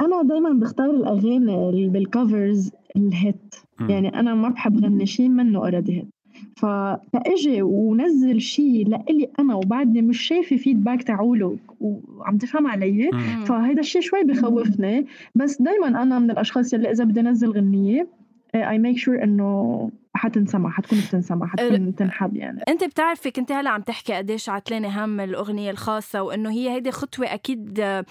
أنا 0.00 0.22
دائما 0.22 0.52
بختار 0.52 0.90
الأغاني 0.90 1.88
بال 1.88 2.09
covers 2.09 2.70
ال 2.96 3.08
hit. 3.08 3.54
يعني 3.88 4.08
أنا 4.20 4.34
ما 4.34 4.48
بحب 4.48 4.84
غني 4.84 5.06
شيء 5.06 5.28
منه 5.28 5.58
already 5.58 5.96
hit 5.96 6.06
فإجي 6.56 7.62
ونزل 7.62 8.40
شيء 8.40 8.88
لإلي 8.88 9.28
أنا 9.38 9.54
وبعدني 9.54 10.02
مش 10.02 10.20
شايفة 10.20 10.56
feedback 10.56 11.02
تعوله 11.02 11.56
وعم 11.80 12.38
تفهم 12.38 12.66
علي. 12.66 13.10
فهيدا 13.44 13.80
الشيء 13.80 14.02
شوي 14.02 14.24
بخوفني. 14.24 15.06
بس 15.34 15.62
دائما 15.62 16.02
أنا 16.02 16.18
من 16.18 16.30
الأشخاص 16.30 16.72
يلي 16.72 16.90
إذا 16.90 17.04
بدي 17.04 17.20
أنزل 17.20 17.50
غنية 17.50 18.06
I 18.54 18.78
make 18.78 18.98
sure 18.98 19.22
إنه 19.24 19.90
حتنسمع 20.14 20.70
حتكون 20.70 20.98
بتنسمع 21.08 21.46
حتكون 21.46 21.94
تنحب 21.94 22.36
يعني 22.36 22.62
أنت 22.68 22.84
بتعرفي 22.84 23.30
كنت 23.30 23.52
هلا 23.52 23.70
عم 23.70 23.80
تحكي 23.82 24.14
قديش 24.14 24.48
عتلانة 24.48 25.04
هم 25.04 25.20
الأغنية 25.20 25.70
الخاصة 25.70 26.22
وإنه 26.22 26.50
هي 26.50 26.70
هيدي 26.70 26.90
خطوة 26.90 27.34
أكيد 27.34 27.80
آه، 27.80 28.04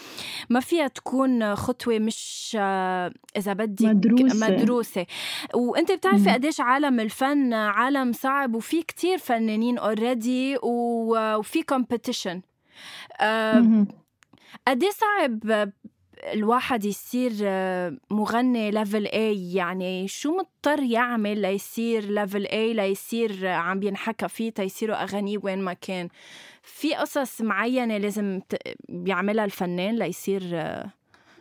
ما 0.50 0.60
فيها 0.60 0.88
تكون 0.88 1.55
خطوة 1.55 2.00
مش 2.00 2.58
آه، 2.60 3.12
إذا 3.38 3.53
بدك 3.53 3.86
مدروسة. 3.86 4.50
مدروسة 4.50 5.05
وأنت 5.53 5.91
بتعرفي. 5.91 6.29
قديش 6.29 6.62
عالم 6.62 7.00
الفن 7.00 7.53
عالم 7.53 8.12
صعب 8.13 8.55
وفي 8.55 8.84
كتير 8.84 9.17
فنانين 9.17 9.77
already 9.77 10.58
وفي 10.63 11.63
competition 11.63 12.41
مهم. 13.22 13.88
قد 14.67 14.84
صعب 14.86 15.69
الواحد 16.33 16.85
يصير 16.85 17.31
آه، 17.43 17.97
مغني 18.11 18.71
level 18.72 19.05
A 19.05 19.53
يعني 19.53 20.07
شو 20.07 20.38
مضطر 20.38 20.83
يعمل 20.83 21.41
ليصير 21.41 22.03
level 22.03 22.46
A 22.46 22.74
ليصير 22.73 23.47
عم 23.47 23.79
بينحكى 23.79 24.27
فيه 24.27 24.49
تيصيروا 24.49 25.03
أغانيه 25.03 25.38
وين 25.43 25.59
ما 25.59 25.73
كان 25.73 26.07
في 26.63 26.95
قصص 26.95 27.41
معينة 27.41 27.97
لازم 27.97 28.39
بيعملها 28.89 29.45
الفنان 29.45 29.95
ليصير 29.95 30.41
آه، 30.53 30.89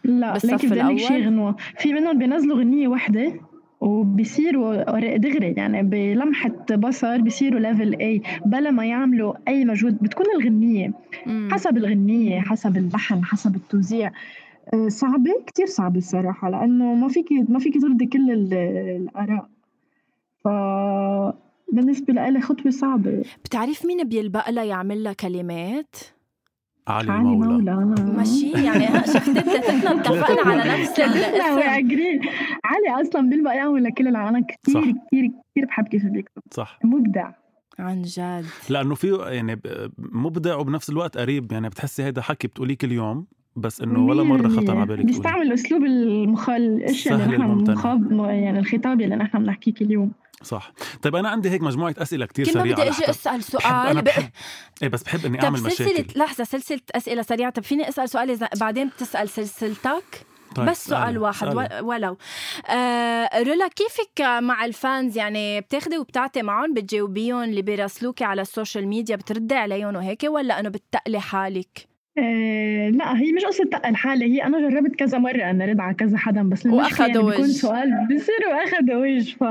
لا 0.05 0.33
بالصف 0.33 0.61
شيء 0.61 0.73
الأول؟ 0.73 1.27
غنوة 1.27 1.57
في 1.79 1.93
منهم 1.93 2.19
بينزلوا 2.19 2.59
غنية 2.59 2.89
واحدة 2.89 3.41
وبيصيروا 3.81 5.17
دغري 5.17 5.53
يعني 5.57 5.83
بلمحة 5.83 6.51
بصر 6.77 7.21
بيصيروا 7.21 7.61
ليفل 7.61 8.01
اي 8.01 8.23
بلا 8.47 8.71
ما 8.71 8.87
يعملوا 8.87 9.35
أي 9.49 9.65
مجهود 9.65 9.99
بتكون 10.03 10.27
الغنية 10.39 10.93
مم. 11.27 11.49
حسب 11.53 11.77
الغنية 11.77 12.41
حسب 12.41 12.77
اللحن 12.77 13.25
حسب 13.25 13.57
التوزيع 13.57 14.09
آه، 14.09 14.13
صعبة 14.89 15.31
كتير 15.47 15.67
صعبة 15.67 15.99
الصراحة 15.99 16.51
لأنه 16.51 16.95
ما 16.95 17.09
فيك 17.09 17.27
ما 17.49 17.59
فيك 17.59 17.75
ترضي 17.83 18.07
كل 18.07 18.31
ال- 18.31 18.55
الآراء. 19.03 19.49
ف 20.45 20.49
بالنسبة 21.73 22.13
لإلي 22.15 22.41
خطوة 22.41 22.71
صعبة. 22.73 23.23
بتعرف 23.45 23.87
مين 23.87 24.09
بيلبق 24.09 24.51
لها 24.51 24.65
يعمل 24.65 25.05
لها 25.05 25.13
كلمات؟ 25.13 25.97
علي 26.89 27.13
علي 27.13 27.25
مولا. 27.25 27.73
أنا 27.73 28.13
ماشي 28.17 28.51
يعني 28.51 28.87
شفت 29.07 29.31
ثلاثتنا 29.31 30.01
اتفقنا 30.01 30.53
على 30.53 30.81
نفس 30.83 31.01
الاسم 31.01 31.59
اجري 31.59 32.21
علي 32.65 33.03
أصلا 33.03 33.31
بيلبق 33.31 33.51
يعمل 33.53 33.85
لكل 33.85 34.09
العالم. 34.09 34.45
كثير. 34.45 34.81
كثير 34.83 35.31
كثير 35.51 35.65
بحب 35.69 35.89
كيف 35.89 36.05
بيكتب 36.07 36.43
صح. 36.51 36.79
مبدع. 36.85 37.31
عن 37.79 38.03
جد. 38.03 38.45
لأنه 38.71 38.95
فيه 38.95 39.17
يعني 39.27 39.55
ب- 39.57 39.91
مبدع 39.99 40.57
وبنفس 40.57 40.91
الوقت 40.91 41.19
قريب 41.19 41.53
يعني 41.53 41.69
بتحسي 41.69 42.03
هيدا 42.03 42.23
حكي 42.23 42.47
بتقوليه 42.49 42.77
كل 42.77 42.93
يوم. 42.93 43.27
بس 43.61 43.81
إنه 43.81 44.07
ولا 44.07 44.23
مرة 44.23 44.49
خطر 44.49 44.77
على 44.77 44.87
بالك. 44.87 45.05
بيستعمل 45.05 45.53
أسلوب 45.53 45.85
المخال 45.85 46.63
الاشياء 46.63 47.15
اللي 47.15 47.37
نحن. 47.37 47.71
مخاب 47.73 48.13
يعني 48.31 48.59
الخطاب 48.59 49.01
اللي 49.01 49.17
نحن 49.17 49.39
بنحكيه 49.39 49.75
كل 49.75 49.91
يوم. 49.91 50.13
صح. 50.43 50.73
طيب 51.03 51.17
أنا 51.17 51.29
عندي 51.29 51.51
هيك 51.51 51.63
مجموعة 51.63 51.95
أسئلة 51.99 52.27
كل 52.27 52.43
ما 52.43 52.53
سريعة 52.53 52.65
بدي 52.81 52.83
أجي 52.91 53.11
أسأل 53.11 53.43
سؤال 53.43 53.65
أنا 53.65 54.01
ب- 54.01 54.05
بحب 54.05 54.25
إيه 54.83 54.89
بس 54.89 55.03
بحب 55.03 55.27
إني 55.27 55.43
أعمل 55.45 55.59
سلسلة 55.59 55.93
مشاكل 55.93 56.19
لحظة 56.21 56.45
سلسلة 56.45 56.81
أسئلة 56.95 57.23
سريعة. 57.23 57.51
طب 57.51 57.63
فيني 57.63 57.89
أسأل 57.89 58.09
سؤال 58.09 58.31
إذا 58.31 58.49
بعدين 58.61 58.89
بتسأل 58.89 59.29
سلسلتك؟ 59.29 60.27
طيب 60.55 60.69
بس 60.69 60.87
سؤال 60.87 61.03
اسألي، 61.03 61.19
واحد 61.19 61.47
اسألي. 61.49 61.81
و- 61.83 61.87
ولو. 61.89 62.17
آه 62.71 63.43
رولا 63.43 63.69
كيفك 63.69 64.21
مع 64.41 64.65
ال 64.65 64.73
fans؟ 64.73 65.17
يعني 65.17 65.61
بتاخدي 65.61 65.99
وبتعطي 65.99 66.43
معهم 66.43 66.75
بتجاوبيهم 66.75 67.43
اللي 67.43 67.63
بيراسلوكي 67.63 68.25
على 68.25 68.43
ال 68.43 68.49
social 68.49 68.89
media 68.89 69.17
بتردي 69.17 69.55
عليهم 69.55 69.97
وهيك 69.97 70.23
ولا 70.29 70.61
إنه 70.61 70.69
بتقلي 70.69 71.21
حالك؟ 71.21 71.89
آه 72.19 72.89
لا 72.91 73.21
هي 73.21 73.33
مش 73.33 73.45
قصة 73.45 73.65
تقل 73.65 73.97
حالي 73.97 74.25
هي 74.25 74.45
أنا 74.45 74.69
جربت 74.69 74.97
كذا 74.97 75.19
مرة 75.19 75.43
أن 75.51 75.63
أرد 75.63 75.81
على 75.81 75.95
كذا 75.95 76.17
حدا 76.19 76.43
بس 76.43 76.67
وأخدوا 76.67 77.07
يعني 77.07 77.31
بيكون. 77.31 77.47
سؤال 77.47 78.07
بيصيروا 78.09 78.65
أخذوا 78.65 78.97
وجه 78.97 79.35
ف... 79.37 79.45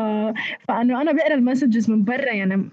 فأنه 0.68 1.02
أنا 1.02 1.12
بقرأ 1.12 1.34
المسجز 1.34 1.92
من 1.92 2.04
برا 2.04 2.32
يعني 2.34 2.70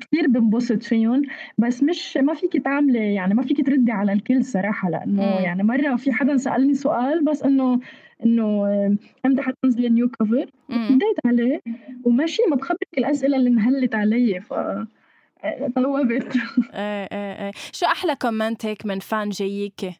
كثير 0.00 0.28
بنبسط 0.28 0.82
فيهم 0.82 1.22
بس 1.58 1.82
مش 1.82 2.16
ما 2.16 2.34
فيك 2.34 2.56
تعملي 2.64 3.14
يعني 3.14 3.34
ما 3.34 3.42
فيك 3.42 3.66
تردي 3.66 3.92
على 3.92 4.12
الكل 4.12 4.44
صراحة 4.44 4.90
لأنه 4.90 5.22
مم. 5.22 5.44
يعني 5.44 5.62
مرة 5.62 5.96
في 5.96 6.12
حدا 6.12 6.36
سألني 6.36 6.74
سؤال 6.74 7.24
بس 7.24 7.42
إنه 7.42 7.80
إنه 8.24 8.42
آه، 8.66 8.96
أمتى 9.26 9.42
حتنزلي 9.42 9.88
نيو 9.88 10.08
كفر. 10.08 10.46
رديت 10.70 11.16
عليه 11.26 11.60
وماشي 12.04 12.42
ما 12.50 12.56
بخبرك 12.56 12.98
الأسئلة 12.98 13.36
اللي 13.36 13.48
انهلت 13.50 13.94
علي 13.94 14.40
ف 14.40 14.54
آه، 15.44 15.70
توبت 15.76 16.36
إيه 16.74 17.08
إيه 17.12 17.46
إيه. 17.46 17.50
شو 17.72 17.86
أحلى 17.86 18.16
comment 18.16 18.66
هيك 18.66 18.86
من 18.86 18.98
fan 18.98 19.28
جاييكي 19.28 19.94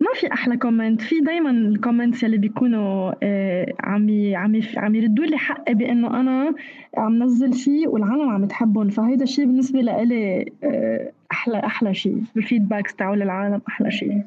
ما 0.00 0.08
في 0.20 0.32
أحلى 0.32 0.56
comment 0.56 1.02
في 1.02 1.20
دايما 1.20 1.50
ال 1.50 1.58
comments 1.58 2.24
اللي 2.24 2.38
بيكونوا 2.38 3.12
آه، 3.22 3.74
عم 3.80 4.34
عم 4.34 4.60
عم 4.76 4.94
يردوا 4.94 5.24
لي 5.24 5.38
حقي 5.38 5.74
بإنه 5.74 6.20
أنا 6.20 6.54
عم 6.96 7.22
نزل 7.22 7.54
شيء 7.54 7.88
والعالم 7.88 8.30
عم 8.30 8.46
تحبهم. 8.46 8.88
فهيدا 8.88 9.24
الشيء 9.24 9.44
بالنسبة 9.44 9.80
لإلي 9.80 10.52
آه، 10.64 11.12
أحلى 11.32 11.58
أحلى 11.58 11.94
شيء 11.94 12.22
ال 12.36 12.42
feedbacks 12.42 12.94
تاعوا 12.94 13.16
للعالم 13.16 13.60
أحلى 13.68 13.90
شيء 13.90 14.22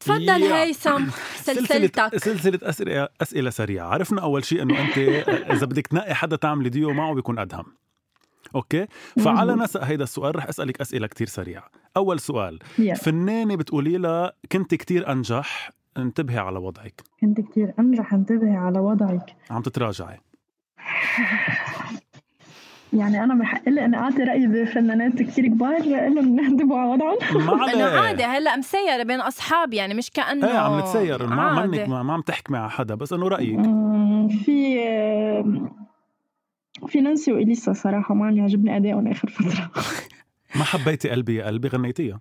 تفضل. 0.00 0.42
هيثم. 0.42 1.06
سلسلتك. 1.48 2.16
سلسلة 2.16 2.58
أسئلة 2.62 3.08
أسئلة 3.22 3.50
سريعة. 3.50 3.86
عرفنا 3.86 4.22
أول 4.22 4.44
شيء 4.44 4.62
إنه 4.62 4.80
أنت 4.80 4.98
إذا 5.28 5.66
بدك 5.66 5.86
تنقي 5.86 6.14
حدا 6.14 6.36
تعملي 6.36 6.68
ديو 6.68 6.92
معه 6.92 7.14
بيكون 7.14 7.38
أدهم. 7.38 7.64
okay؟ 8.54 8.86
فعلى. 9.24 9.54
نسق 9.54 9.84
هيدا 9.84 10.04
السؤال 10.04 10.36
رح 10.36 10.48
أسألك 10.48 10.80
أسئلة 10.80 11.06
كتير 11.06 11.26
سريعة. 11.26 11.64
أول 11.96 12.20
سؤال 12.20 12.58
فنانة 12.96 13.56
بتقولي 13.56 13.98
لها 13.98 14.32
كنت 14.52 14.74
كتير 14.74 15.12
أنجح 15.12 15.70
انتبهي 15.96 16.38
على 16.38 16.58
وضعك. 16.58 17.02
كنت 17.20 17.40
كتير 17.40 17.74
أنجح 17.78 18.14
انتبهي 18.14 18.56
على 18.56 18.78
وضعك. 18.78 19.36
عم 19.50 19.62
تتراجعي. 19.62 20.18
يعني 22.92 23.24
أنا 23.24 23.34
بحق 23.34 23.68
لي 23.68 23.84
اني 23.84 23.96
أعطي 23.96 24.22
رايي 24.22 24.46
بفنانات 24.46 25.22
كتير 25.22 25.46
كبار 25.46 25.78
لهم 25.82 26.38
ينتبهوا 26.38 26.78
على 26.78 26.90
وضعهم. 26.90 27.68
إنه 27.68 27.84
عادي 28.00 28.24
هلأ 28.24 28.56
مسيرة 28.56 29.02
بين 29.02 29.20
أصحاب 29.20 29.74
يعني 29.74 29.94
مش 29.94 30.10
كأنه 30.10 30.46
إيه 30.48 30.58
عم 30.58 30.78
نتسير 30.80 31.26
ما. 31.26 31.66
منك 31.66 31.88
ما 31.88 32.02
ما 32.02 32.12
عم 32.12 32.20
تحكمي 32.20 32.58
على 32.58 32.70
حدا 32.70 32.94
بس 32.94 33.12
إنه 33.12 33.28
رأيك. 33.28 33.60
في 34.44 34.78
في 36.86 37.00
نانسي 37.00 37.32
وإليسا 37.32 37.72
صراحة 37.72 38.14
ما 38.14 38.26
عم 38.26 38.36
يعجبني 38.36 38.76
ادائهم 38.76 39.08
آخر 39.08 39.28
فترة. 39.28 39.70
ما 40.56 40.64
حبيتي 40.64 41.08
قلبي 41.10 41.34
يا 41.34 41.46
قلبي 41.46 41.68
غنيتيها. 41.68 42.20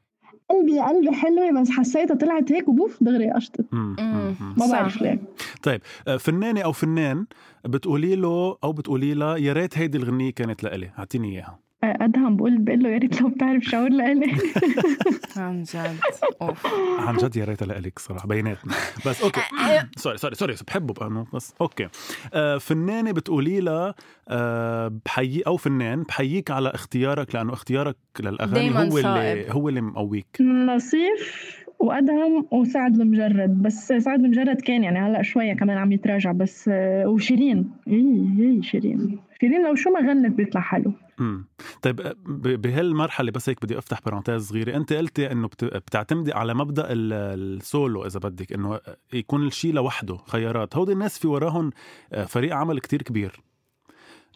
قلبي 0.50 0.76
يا 0.76 0.88
قلبي 0.88 1.12
حلوة 1.12 1.62
بس 1.62 1.70
حسيتها 1.70 2.16
طلعت 2.16 2.52
هيك 2.52 2.68
وبوف 2.68 3.04
دغري 3.04 3.32
قشطت. 3.32 3.66
ما. 3.72 4.36
بعرف 4.72 5.02
ليه. 5.02 5.20
طيب 5.64 5.82
آه، 6.08 6.18
فنانة 6.18 6.62
أو 6.62 6.72
فنان 6.72 7.26
بتقولي 7.66 8.16
له 8.16 8.58
أو 8.64 8.74
بتقولي 8.74 9.14
لها 9.14 9.38
يا 9.38 9.54
ريت 9.54 9.78
هيدي 9.78 9.98
الغنية 9.98 10.32
كانت 10.32 10.64
لإلي 10.64 10.92
أعطيني 11.00 11.32
إياها. 11.36 11.60
أدهم 11.84 12.38
بقول 12.38 12.58
بقول 12.58 12.84
له 12.84 12.90
يا 12.90 12.98
ريت 12.98 13.22
لو 13.22 13.30
بتعرف 13.30 13.64
شاور 13.64 13.90
لإلي 13.90 14.32
عن 15.38 15.64
جد. 15.64 15.98
أوف. 16.42 16.66
عن 17.00 17.18
جد 17.18 17.36
يا 17.36 17.46
ريتها 17.46 17.66
لإلك 17.66 18.00
صراحة 18.00 18.28
بيناتنا. 18.28 18.74
بس 19.06 19.22
okay. 19.24 19.42
sorry 19.98 20.18
sorry 20.18 20.36
sorry 20.36 20.56
بحبه 20.68 20.94
بقى. 20.94 21.26
بس 21.34 21.54
okay. 21.62 21.88
آه 22.34 22.58
فنانة 22.58 23.12
بتقولي 23.12 23.60
لها 23.60 23.96
آه 24.30 24.88
بحيي 25.06 25.42
أو 25.42 25.58
فنان 25.58 26.04
بحييك 26.04 26.52
على 26.52 26.70
اختيارك 26.70 27.36
لأنه 27.36 27.54
اختيارك 27.54 27.98
للأغاني 28.20 28.80
هو 28.80 28.98
اللي. 28.98 29.46
هو 29.52 29.70
اللي 29.70 29.82
مقويك. 29.82 30.42
نصيف 30.42 31.58
وأدهم 31.80 32.48
وسعد 32.52 33.00
المجرد 33.02 33.62
بس 33.62 33.88
سعد 33.94 34.20
المجرد 34.24 34.62
كان 34.62 34.84
يعني 34.84 35.00
هلأ 35.00 35.22
شوية 35.22 35.54
كمان 35.54 35.78
عم 35.78 35.92
يتراجع 35.92 36.32
بس 36.32 36.70
آه، 36.74 37.08
وشيرين. 37.08 37.72
إي 37.88 38.28
إي 38.40 38.64
شيرين. 38.64 39.20
شيرين 39.42 39.66
لو 39.66 39.76
شو 39.76 39.90
ما 39.90 40.00
غنت 40.00 40.36
بيطلع 40.36 40.62
حلو. 40.62 40.94
امم 41.20 41.46
طيب 41.82 42.02
آه، 42.02 42.16
ب- 42.26 42.62
بهالمرحلة 42.62 43.32
بس 43.32 43.50
هيك 43.50 43.64
بدي 43.64 43.78
أفتح 43.78 44.00
parenthèse 44.06 44.42
صغيرة. 44.50 44.78
أنت 44.78 44.94
قلتي 44.94 45.32
إنه 45.32 45.48
بت- 45.48 45.64
بتعتمدي 45.66 46.34
على 46.34 46.54
مبدأ 46.54 46.86
ال- 46.92 47.14
السولو 47.58 48.06
إذا 48.06 48.20
بدك 48.20 48.54
إنه 48.54 48.80
يكون 49.14 49.48
الشيء 49.48 49.74
لوحده 49.74 50.18
خيارات. 50.18 50.78
هودي 50.78 50.92
الناس 50.94 51.20
في 51.20 51.28
وراهم 51.28 51.70
آه، 52.14 52.24
فريق 52.26 52.56
عمل 52.56 52.80
كتير 52.80 53.02
كبير. 53.02 53.42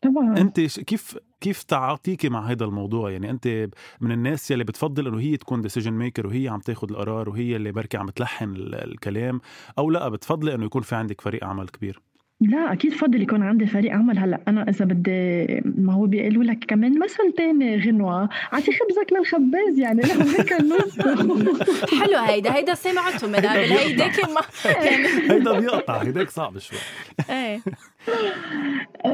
طبعا 0.01 0.37
أنت 0.37 0.59
ش- 0.65 0.79
كيف 0.79 1.17
كيف 1.41 1.63
تعاطيكي 1.63 2.29
مع 2.29 2.39
هذا 2.51 2.65
الموضوع؟ 2.65 3.11
يعني 3.11 3.29
أنت 3.29 3.67
من 4.01 4.11
الناس 4.11 4.51
يلي 4.51 4.63
بتفضل 4.63 5.07
إنه 5.07 5.19
هي 5.19 5.37
تكون 5.37 5.61
decision 5.61 5.93
maker 5.93 6.27
وهي 6.27 6.47
عم 6.49 6.59
تاخذ 6.59 6.89
القرار 6.89 7.29
وهي 7.29 7.55
اللي 7.55 7.71
بركي 7.71 7.97
عم 7.97 8.09
تلحن 8.09 8.49
ال- 8.55 8.75
الكلام 8.91 9.41
أو 9.77 9.89
لأ 9.89 10.09
بتفضلي 10.09 10.55
إنه 10.55 10.65
يكون 10.65 10.81
في 10.81 10.95
عندك 10.95 11.21
فريق 11.21 11.43
عمل 11.43 11.67
كبير؟ 11.69 12.01
لا 12.41 12.73
أكيد 12.73 12.93
فضل 12.93 13.21
يكون 13.21 13.43
عندي 13.43 13.65
فريق 13.65 13.91
عمل. 13.93 14.17
هلأ 14.19 14.41
أنا 14.47 14.69
إذا 14.69 14.85
بدي 14.85 15.45
ما 15.65 15.93
هو 15.93 16.05
بيقولوا 16.05 16.43
لك 16.43 16.65
كمان 16.67 16.99
مثل 16.99 17.33
تاني 17.37 17.77
غنوة. 17.79 18.29
عطي 18.51 18.71
خبزك 18.71 19.13
للخباز 19.19 19.79
يعني. 19.79 20.01
لهم 20.01 20.21
هيك 20.27 20.53
النص 20.61 20.99
حلو 22.01 22.17
هيدا. 22.17 22.55
هيدا 22.55 22.73
سمعته 22.73 23.27
من 23.27 23.35
قبل. 23.35 23.47
هيداك 23.47 24.19
ما 24.29 24.41
يعني 24.71 25.07
هيدا 25.31 25.59
بيقطع. 25.59 25.97
هيداك 25.97 26.29
صعب 26.29 26.57
شوي. 26.57 26.79
إيه. 27.29 27.59
آم، 29.05 29.11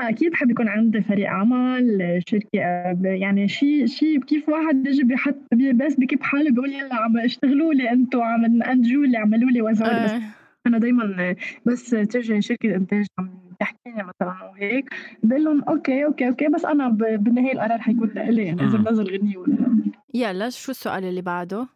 لا 0.00 0.08
أكيد 0.08 0.30
بحب 0.32 0.50
يكون 0.50 0.68
عندي 0.68 1.02
فريق 1.02 1.30
عمل 1.30 2.20
شركة 2.28 2.48
آه، 2.60 2.98
يعني 3.04 3.48
شيء 3.48 3.86
شيء 3.86 4.20
كيف 4.20 4.48
واحد 4.48 4.74
بيجي 4.82 5.02
بيحط 5.04 5.34
بي- 5.52 5.72
بس 5.72 5.94
بكب 6.00 6.22
حاله 6.22 6.50
بيقول 6.50 6.72
يلا 6.72 6.94
عم 6.94 7.16
اشتغلوا 7.18 7.74
لي 7.74 7.90
أنتم 7.90 8.20
عم 8.22 8.62
انتجوا 8.62 9.04
لي 9.06 9.16
اعملوا 9.18 9.50
لي 9.50 9.62
وزاري 9.62 10.04
بس 10.04 10.10
إيه. 10.10 10.22
أنا 10.66 10.78
دايما 10.78 11.34
بس 11.66 11.90
تجي 11.90 12.42
شركة 12.42 12.74
إنتاج 12.76 13.06
عم 13.18 13.30
تحكيني 13.60 14.02
مثلا 14.02 14.42
وهيك 14.50 14.90
بقول 15.22 15.44
لهم 15.44 15.62
okay 15.64 16.04
okay 16.04 16.28
okay 16.28 16.48
بس 16.48 16.64
أنا 16.64 16.88
ب- 16.88 17.24
بالنهايه 17.24 17.52
القرار 17.52 17.78
حيكون 17.78 18.08
لإلي 18.14 18.44
يعني 18.44 18.64
إذا. 18.64 18.78
بنزل 18.78 19.18
غنية 19.18 19.36
ولا 19.36 19.52
لا. 19.54 19.72
يلا 20.14 20.50
شو 20.50 20.70
السؤال 20.70 21.04
اللي 21.04 21.22
بعده؟ 21.22 21.66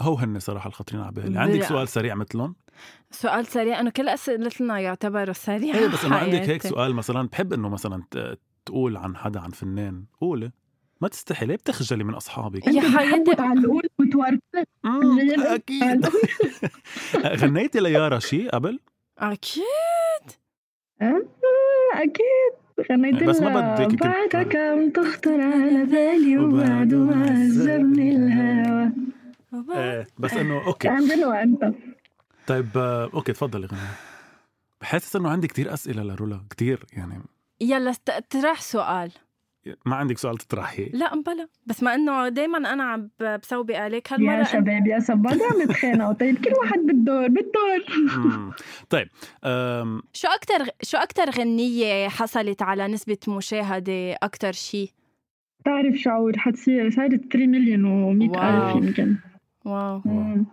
هو 0.00 0.14
هن 0.14 0.38
صراحة 0.38 0.68
الخطرين 0.68 1.00
على 1.02 1.12
بالي 1.12 1.38
عندك. 1.38 1.62
سؤال 1.62 1.88
سريع 1.88 2.14
مثلهم 2.14 2.54
سؤال 3.10 3.46
سريع. 3.46 3.80
انه 3.80 3.90
كل 3.90 4.08
أسئلتنا 4.08 4.78
يعتبروا 4.80 5.32
سريع 5.32 5.74
إيه 5.74 5.86
بس 5.86 6.04
انه 6.04 6.16
عندك 6.16 6.40
هيك. 6.50 6.62
سؤال 6.66 6.94
مثلا 6.94 7.28
بحب 7.28 7.52
إنه 7.52 7.68
مثلا 7.68 8.02
ت- 8.10 8.38
تقول 8.66 8.96
عن 8.96 9.16
حدا 9.16 9.40
عن 9.40 9.50
فنان. 9.50 10.04
قولي. 10.20 10.50
ما 11.00 11.08
تستحي 11.08 11.46
ليه 11.46 11.54
بتخجلي 11.56 12.04
من 12.04 12.14
أصحابك؟ 12.14 12.66
يا 12.66 12.80
حياتي 12.98 13.30
وتورطوا 13.30 14.64
مم، 14.84 15.18
اللي- 15.20 15.54
أكيد. 15.54 16.06
غنيتي 17.26 17.80
ليارا 17.80 18.18
شيء 18.18 18.50
قبل؟ 18.50 18.80
أكيد. 19.18 19.62
أكيد. 21.94 22.52
غنيت 22.90 23.22
بس 23.24 23.40
ما 23.40 23.74
بدك 23.84 23.94
بعدك 24.02 24.56
عم 24.56 24.90
تخطر 24.90 25.40
على 25.40 25.84
بالي 25.84 26.38
وبعد 26.38 26.94
ما 26.94 27.26
عذبني 27.30 28.16
الهوى 28.16 28.92
إيه 29.76 30.06
بس 30.18 30.32
إنه 30.32 30.66
okay. 30.66 30.88
عم 30.88 31.10
انت 31.32 31.72
طيب 32.50 32.66
آه، 32.76 33.10
okay 33.14 33.32
تفضلي 33.32 33.66
غنى 33.66 33.80
بحاسس 34.80 35.16
إنه 35.16 35.30
عندي 35.30 35.46
كتير 35.46 35.74
أسئلة 35.74 36.02
لرولا 36.02 36.40
كتير 36.50 36.84
يعني. 36.92 37.22
يلا 37.60 37.92
اطرح 38.08 38.60
سؤال. 38.60 39.12
ما 39.86 39.96
عندك 39.96 40.18
سؤال 40.18 40.36
تطرحي 40.38 40.84
لا 40.84 41.14
بلا. 41.22 41.48
بس 41.66 41.82
ما 41.82 41.94
إنه 41.94 42.28
دائما 42.28 42.58
أنا 42.72 42.82
عم 42.84 43.10
ب- 43.20 43.40
بسوي 43.40 43.64
بقالك 43.64 44.10
يا 44.10 44.16
هالمره 44.16 44.42
شباب 44.42 44.86
يا 44.86 44.98
شباب 45.00 45.26
عم 45.52 45.62
نتخانقوا 45.62 46.12
طيب 46.20 46.44
كل 46.44 46.52
واحد 46.60 46.78
بالدور 46.78 47.28
بالدور. 47.28 47.84
طيب 48.90 49.08
أم، 49.44 50.02
شو 50.12 50.28
أكثر 50.28 50.66
شو 50.82 50.96
أكثر 50.98 51.30
غنية 51.30 52.08
حصلت 52.08 52.62
على 52.62 52.88
نسبة 52.88 53.18
مشاهدة 53.28 54.12
أكثر 54.12 54.52
شيء 54.52 54.90
تعرف 55.64 55.94
شعور؟ 55.94 56.38
حتصير 56.38 56.90
صارت 56.90 57.20
3 57.32 57.46
مليون 57.46 57.82
و100 57.82 58.36
واو. 58.36 58.78
ألف 58.78 58.84
يمكن. 58.86 59.16
واو. 59.64 60.02
مم. 60.04 60.46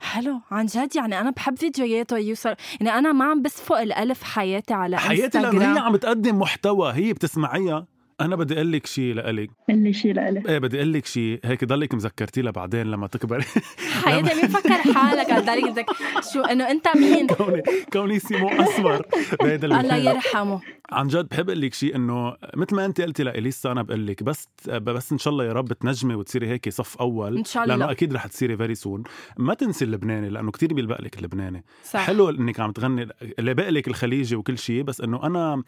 حلو. 0.00 0.40
عن 0.50 0.66
جد 0.66 0.96
يعني 0.96 1.20
أنا 1.20 1.30
بحب 1.30 1.56
فيديوهاته 1.58 2.18
يوصل. 2.18 2.54
يعني 2.80 2.98
أنا 2.98 3.12
ما 3.12 3.24
عم 3.24 3.42
بصفق 3.42 3.76
الألف 3.78 4.22
حياتي 4.22 4.74
على 4.74 4.98
حياتي 4.98 5.38
لأنه 5.38 5.48
هي 5.48 5.66
انستغرام 5.66 5.78
عم 5.78 5.96
تقدم 5.96 6.38
محتوى 6.38 6.92
هي 6.92 7.12
بتسمعيها. 7.12 7.86
أنا 8.20 8.36
بدي 8.36 8.54
أقول 8.54 8.72
لك 8.72 8.86
شيء 8.86 9.14
لإلك. 9.14 9.50
اللي 9.70 9.92
شيء 9.92 10.12
لإلي 10.14 10.42
إيه 10.48 10.58
بدي 10.58 10.76
أقول 10.76 10.92
لك 10.92 11.06
شيء 11.06 11.40
هيك 11.44 11.64
ضلك 11.64 11.94
مذكرتي 11.94 12.42
لها 12.42 12.52
بعدين 12.52 12.86
لما 12.86 13.06
تكبري. 13.06 13.44
حياتي 14.04 14.34
مين 14.34 14.48
فكر 14.48 14.92
حالك 14.94 15.48
ذلك 15.48 15.64
بدك 15.70 15.86
شو 16.32 16.40
إنه 16.40 16.70
أنت 16.70 16.96
مين؟ 16.96 17.26
كوني 17.36 17.62
كوني 17.92 18.18
سيمو 18.18 18.48
أسمر. 18.48 19.02
بهيدا 19.42 19.66
الله 19.80 19.96
يرحمه. 19.96 20.60
عن 20.92 21.08
جد 21.08 21.28
بحب 21.28 21.50
أقول 21.50 21.60
لك 21.60 21.74
شيء 21.74 21.96
إنه 21.96 22.36
مثل 22.56 22.76
ما 22.76 22.84
أنت 22.84 23.00
قلتي 23.00 23.22
لإليسا 23.22 23.72
أنا 23.72 23.82
بقول 23.82 24.06
لك 24.06 24.22
بس 24.22 24.48
بس 24.68 25.12
إن 25.12 25.18
شاء 25.18 25.32
الله 25.32 25.44
يا 25.44 25.52
رب 25.52 25.72
تنجمي 25.72 26.14
وتصيري 26.14 26.48
هيك 26.48 26.68
صف 26.68 26.96
أول. 26.96 27.36
إن 27.38 27.44
شاء 27.44 27.64
الله. 27.64 27.76
لأنه 27.76 27.90
أكيد 27.90 28.12
رح 28.12 28.26
تصيري 28.26 28.56
very 28.56 28.74
soon 28.74 29.02
ما 29.38 29.54
تنسي 29.54 29.84
اللبناني 29.84 30.28
لأنه 30.28 30.50
كتير 30.50 30.74
بيلبق 30.74 31.00
لك 31.00 31.18
اللبناني. 31.18 31.64
صح. 31.84 32.00
حلو 32.00 32.30
إنك 32.30 32.60
عم 32.60 32.72
تغني 32.72 33.08
لبق 33.38 33.68
لك 33.68 33.88
الخليجي 33.88 34.36
وكل 34.36 34.58
شيء 34.58 34.82
بس 34.82 35.00
إنه 35.00 35.26
أنا 35.26 35.62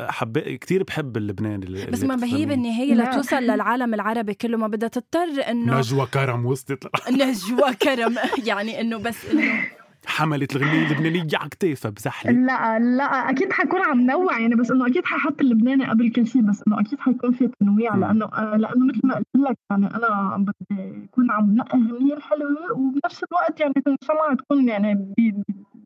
حب 0.00 0.38
كتير 0.38 0.82
بحب 0.82 1.16
اللبناني. 1.16 1.66
بس 1.92 2.02
ما 2.04 2.24
هي. 2.24 2.46
بالنهايه 2.46 2.94
لا. 2.94 3.02
لتوصل 3.02 3.36
للعالم 3.42 3.94
العربي 3.94 4.34
كله 4.34 4.58
ما 4.58 4.66
بدها 4.66 4.88
تضطر 4.88 5.50
إنه 5.50 5.78
نجوى 5.78 6.06
كرم 6.06 6.46
وصلت 6.46 6.84
نجوى 7.10 7.74
كرم 7.82 8.14
يعني 8.44 8.80
إنه 8.80 8.96
بس 8.98 9.30
إنه 9.30 9.64
حملت 10.06 10.56
الغنية 10.56 10.86
اللبنانية 10.86 11.26
على 11.34 11.48
كتافها 11.50 11.90
بزحلة 11.90 12.32
لا 12.32 12.78
لا 12.78 13.04
أكيد 13.04 13.52
حكون 13.52 13.80
عم 13.80 14.00
نوع 14.00 14.40
يعني 14.40 14.54
بس 14.54 14.70
إنه 14.70 14.86
أكيد 14.86 15.04
ححط 15.04 15.40
اللبناني 15.40 15.84
قبل 15.84 16.10
كل 16.12 16.26
شيء 16.26 16.42
بس 16.42 16.62
إنه 16.68 16.80
أكيد 16.80 16.98
حيكون 17.00 17.32
في 17.32 17.50
تنويع 17.60 17.96
مم. 17.96 18.00
لأنه 18.00 18.24
آه، 18.24 18.56
لأنه 18.56 18.86
مثل 18.86 19.00
ما 19.04 19.14
قلت 19.14 19.26
لك 19.34 19.58
يعني 19.70 19.86
أنا 19.86 20.36
بدي 20.38 21.04
أكون 21.04 21.30
عم 21.30 21.56
نقي 21.56 21.78
أغنية 21.78 22.14
الحلوه 22.14 22.72
وبنفس 22.72 23.24
الوقت 23.32 23.60
يعني 23.60 23.74
تنسمع 23.74 24.34
تكون 24.34 24.68
يعني 24.68 25.14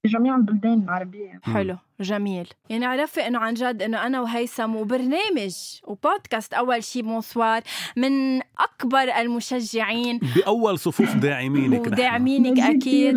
بجميع 0.04 0.36
البلدان 0.36 0.82
العربية. 0.82 1.24
يعني. 1.24 1.40
حلو 1.42 1.76
جميل. 2.00 2.48
يعني 2.70 2.84
عرفي 2.84 3.20
إنه 3.20 3.38
عن 3.38 3.54
جد 3.54 3.82
إنه 3.82 4.06
أنا 4.06 4.20
وهيثم 4.20 4.76
وبرنامج 4.76 5.54
وبودكاست 5.84 6.54
أول 6.54 6.84
شي 6.84 7.02
bonsoir 7.02 7.62
من 7.96 8.40
أكبر 8.58 9.20
المشجعين. 9.20 10.20
بأول 10.36 10.78
صفوف 10.78 11.16
داعمينك. 11.16 11.86
وداعمينك 11.86 12.58
ميرسي 12.58 12.76
أكيد. 12.76 13.14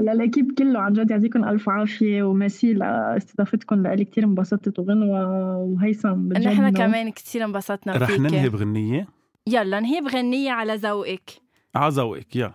لل 0.00 0.13
équipe 0.13 0.52
كله 0.58 0.80
عن 0.80 0.92
جد 0.92 1.10
يعطيكم 1.10 1.44
ألف 1.44 1.68
عافية 1.68 2.22
وميرسي 2.22 2.72
لاستضافتكم. 2.72 3.82
لإلي 3.82 4.04
كثير 4.04 4.24
انبسطت 4.24 4.78
وغنوة 4.78 5.56
وهيثم 5.56 6.12
بجد 6.12 6.46
نحن 6.46 6.68
كمان 6.68 7.10
كثير 7.10 7.44
انبسطنا 7.44 7.96
رح 7.96 8.10
ننهي 8.10 8.42
فيك 8.42 8.52
بغنية؟ 8.52 9.08
يلا 9.46 9.80
نهي 9.80 10.00
بغنية 10.00 10.50
على 10.50 10.74
ذوقك. 10.74 11.30
عذوقك 11.74 12.36
يا 12.36 12.52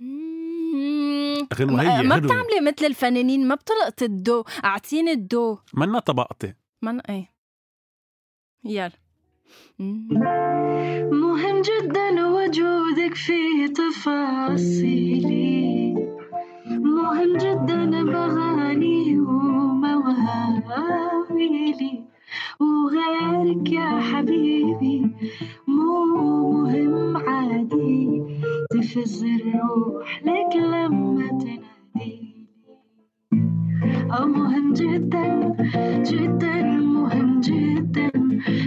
مم. 0.00 0.33
ما 0.74 1.46
غنوة. 1.54 2.18
بتعملي 2.18 2.60
مثل 2.66 2.84
الفنانين 2.86 3.48
ما 3.48 3.54
بتلقط 3.54 4.02
الدو 4.02 4.44
أعطيني 4.64 5.12
الدو 5.12 5.58
منا 5.74 5.98
طبقتي. 5.98 6.54
من 6.82 7.00
إيه. 7.00 7.34
يلا. 8.64 8.90
مهم 11.10 11.62
جدا 11.62 12.26
وجودك 12.26 13.14
في 13.14 13.68
تفاصيلي. 13.68 15.44
مهم 16.66 17.36
جدا 17.36 18.04
بغاني 18.04 19.20
ومواويلي 19.20 20.84
وغيرك 22.60 23.72
يا 23.72 24.00
حبيبي 24.00 24.98
مو 25.66 26.04
مهم 26.52 27.16
عادي. 27.16 28.24
تفز 28.70 29.24
الروح 29.24 30.22
لك 30.24 30.43
مهم 34.34 34.72
جدا 34.72 35.56
جدا 36.10 36.62
مهم 36.62 37.40
جدا 37.40 38.10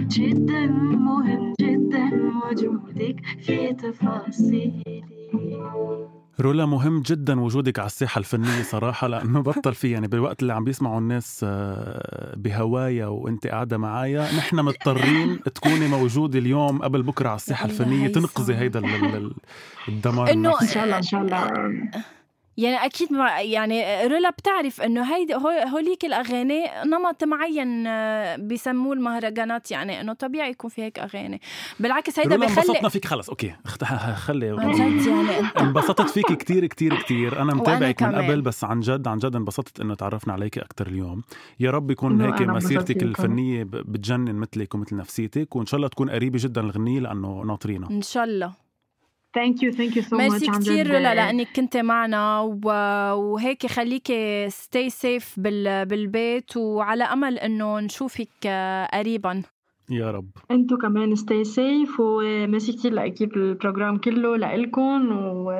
جدا 0.08 0.66
مهم 0.96 1.54
جدا. 1.60 2.08
وجودك 2.50 3.16
في 3.42 3.72
تفاصيلي. 3.72 5.02
رولا 6.40 6.66
مهم 6.66 7.02
جدا 7.02 7.40
وجودك 7.40 7.78
على 7.78 7.86
الساحة 7.86 8.18
الفنية 8.18 8.62
صراحة 8.62 9.06
لأنه 9.06 9.40
بطل 9.42 9.74
في 9.74 9.90
يعني 9.90 10.08
بالوقت 10.08 10.42
اللي 10.42 10.52
عم 10.52 10.64
بيسمعوا 10.64 10.98
الناس 10.98 11.40
آه، 11.48 12.34
بهوايا 12.36 13.06
وأنت 13.06 13.46
قاعدة 13.46 13.78
معايا 13.78 14.22
نحن 14.36 14.56
مضطرين 14.60 15.40
تكوني 15.54 15.88
موجودة 15.88 16.38
اليوم 16.38 16.82
قبل 16.82 17.02
بكرة 17.02 17.28
على 17.28 17.36
الساحة 17.36 17.64
الفنية. 17.66 18.08
تنقذي 18.08 18.54
هيدا 18.54 18.78
ال- 18.78 18.84
ال- 18.84 19.16
ال- 19.16 19.32
الدمار 19.88 20.26
إنه-. 20.26 20.62
إن 20.62 20.68
شاء 20.68 20.84
الله 20.84 20.96
إن 20.96 21.02
شاء 21.02 21.22
الله. 21.22 21.52
يعني 22.58 22.76
أكيد 22.84 23.12
ما 23.12 23.40
يعني 23.40 24.06
رولا 24.06 24.30
بتعرف 24.30 24.80
إنه 24.80 25.14
هيدي 25.16 25.34
هو- 25.34 25.64
هوليك 25.72 26.04
الأغاني 26.04 26.64
نمط 26.86 27.24
معين 27.24 27.86
آه، 27.86 28.36
بيسموه 28.36 28.92
المهرجانات 28.92 29.70
يعني 29.70 30.00
إنه 30.00 30.12
طبيعي 30.12 30.50
يكون 30.50 30.70
في 30.70 30.82
هيك 30.82 30.98
أغاني. 30.98 31.40
بالعكس 31.80 32.18
هيدا 32.18 32.34
رولا 32.36 32.48
انبسطنا 32.48 32.74
بخلي 32.78 32.90
فيك 32.90 33.04
خلص 33.06 33.28
أوكي 33.30 33.54
خلي 34.26 34.50
عن 34.50 34.72
جد 34.72 35.06
يعني 35.06 35.30
انبسطت 35.60 36.10
فيكي 36.10 36.36
كتير 36.36 36.66
كتير 36.66 36.94
كتير. 37.02 37.42
أنا 37.42 37.54
متابعك 37.54 38.02
من. 38.02 38.14
قبل 38.14 38.40
بس 38.40 38.64
عن 38.64 38.80
جد 38.80 39.08
عن 39.08 39.18
جد 39.18 39.36
انبسطت 39.36 39.80
إنه 39.80 39.94
تعرفنا 39.94 40.32
عليك 40.32 40.58
أكثر 40.58 40.86
اليوم. 40.86 41.22
يا 41.60 41.70
رب 41.70 41.90
يكون 41.90 42.20
هيك 42.20 42.40
مسيرتك. 42.42 43.02
الفنية 43.02 43.64
بتجنن 43.64 44.34
مثلك 44.34 44.74
ومثل 44.74 44.96
نفسيتك 44.96 45.56
وإن 45.56 45.66
شاء 45.66 45.76
الله 45.78 45.88
تكون 45.88 46.10
قريبة 46.10 46.38
جدا 46.42 46.60
الغنيه 46.60 47.00
لأنه 47.00 47.42
ناطرينا 47.46 47.90
إن 47.90 48.02
شاء 48.02 48.24
الله. 48.24 48.67
thank 49.38 49.62
you 49.62 49.72
thank 49.72 49.96
you 49.96 50.02
so 50.02 50.16
much 50.16 50.30
merci 50.30 50.46
كثير 50.46 50.86
رولا 50.86 51.14
لانك 51.14 51.48
كنت 51.56 51.76
معنا 51.76 52.40
و... 52.40 52.68
وهيك 53.14 53.66
خليكي 53.66 54.50
stay 54.50 54.90
safe 54.90 55.34
بال... 55.36 55.86
بالبيت 55.86 56.56
وعلى 56.56 57.04
أمل 57.04 57.38
إنه 57.38 57.80
نشوفك 57.80 58.46
آه، 58.46 58.86
قريبا. 58.98 59.42
يا 59.90 60.10
رب. 60.10 60.30
انتو 60.50 60.76
كمان 60.76 61.14
stay 61.14 61.44
safe 61.44 62.00
و 62.00 62.12
merci 62.12 62.72
كثير 62.72 62.92
ل 62.92 62.97
l'équipe 62.97 63.36
ال 63.36 63.44
program 63.44 63.98
كله 63.98 64.36
لإلكم 64.36 65.12
و 65.12 65.52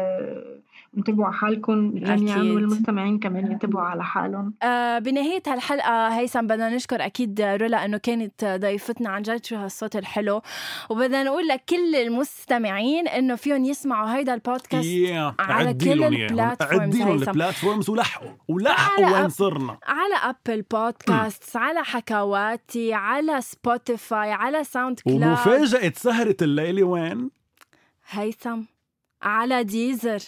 انتبهوا 0.96 1.26
على 1.26 1.34
حالكم 1.34 1.90
جميعا 1.98 2.36
أكيد. 2.38 2.50
والمستمعين 2.50 3.18
كمان 3.18 3.52
ينتبهوا 3.52 3.82
على 3.82 4.04
حالهم 4.04 4.54
آه 4.62 4.98
بنهاية 4.98 5.42
هالحلقة 5.46 6.08
هيثم 6.08 6.40
بدنا 6.46 6.76
نشكر 6.76 7.04
أكيد 7.06 7.40
رولا 7.40 7.84
إنه 7.84 7.96
كانت 7.98 8.44
ضيفتنا 8.44 9.08
عن 9.10 9.22
جد 9.22 9.44
شو 9.44 9.56
هالصوت 9.56 9.96
الحلو 9.96 10.42
وبدنا 10.90 11.22
نقول 11.22 11.48
لكل 11.48 11.96
المستمعين 11.96 13.08
إنه 13.08 13.34
فيهم 13.34 13.64
يسمعوا 13.64 14.16
هيدا 14.16 14.34
البودكاست 14.34 14.86
يا 14.86 15.34
على 15.38 15.74
كل. 15.74 16.04
ال 16.04 16.12
platforms 16.12 16.82
عدي 16.82 16.98
لهم 16.98 17.08
هيثم. 17.08 17.28
ال 17.30 17.36
platforms 17.36 17.90
ولحقوا 17.90 18.30
ولحقوا 18.48 19.06
على 19.06 19.16
وين 19.16 19.28
صرنا 19.28 19.78
على 19.86 20.14
Apple 20.48 20.62
Podcast 20.62 21.56
على 21.56 21.84
حكواتي 21.84 22.94
على 22.94 23.40
Spotify 23.40 24.32
على 24.32 24.64
SoundCloud 24.64 25.22
ومفاجأة 25.22 25.92
سهرة 25.96 26.36
الليلة 26.42 26.82
وين؟ 26.84 27.30
هيثم 28.10 28.60
على 29.22 29.64
Deezer 29.64 30.18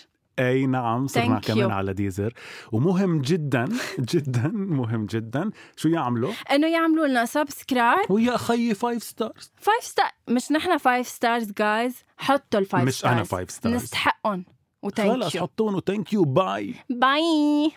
أي 0.41 0.67
نعم 0.67 1.07
صرنا 1.07 1.39
كمان. 1.41 1.71
على 1.71 1.93
Deezer. 1.93 2.35
ومهم 2.73 3.21
جدا 3.21 3.69
جدا 4.13 4.49
مهم 4.55 5.07
جدا. 5.07 5.51
شو 5.77 5.89
يعملوا؟ 5.89 6.33
إنه 6.53 6.67
يعملوا 6.67 7.07
لنا 7.07 7.25
subscribe 7.25 8.11
ويا 8.11 8.37
خيي 8.37 8.75
five 8.75 9.03
stars 9.03 9.53
five 9.57 9.85
star 9.85 10.11
مش 10.29 10.53
نحن 10.53 10.77
five 10.79 11.07
stars 11.09 11.53
جايز 11.59 11.95
حطوا 12.19 12.61
ال 12.61 12.66
five 12.66 12.85
مش 12.85 12.95
stars 12.95 13.13
أنا 13.15 13.25
five 13.25 13.51
stars 13.51 13.75
نستحقهم. 13.75 14.45
خلص 14.45 14.93
و 14.99 15.05
thank 15.05 15.35
you 15.35 15.41
حطون 15.43 15.75
و 15.75 15.81
thank 15.81 16.13
you 16.13 16.25
bye 16.25 16.75
bye 16.91 17.73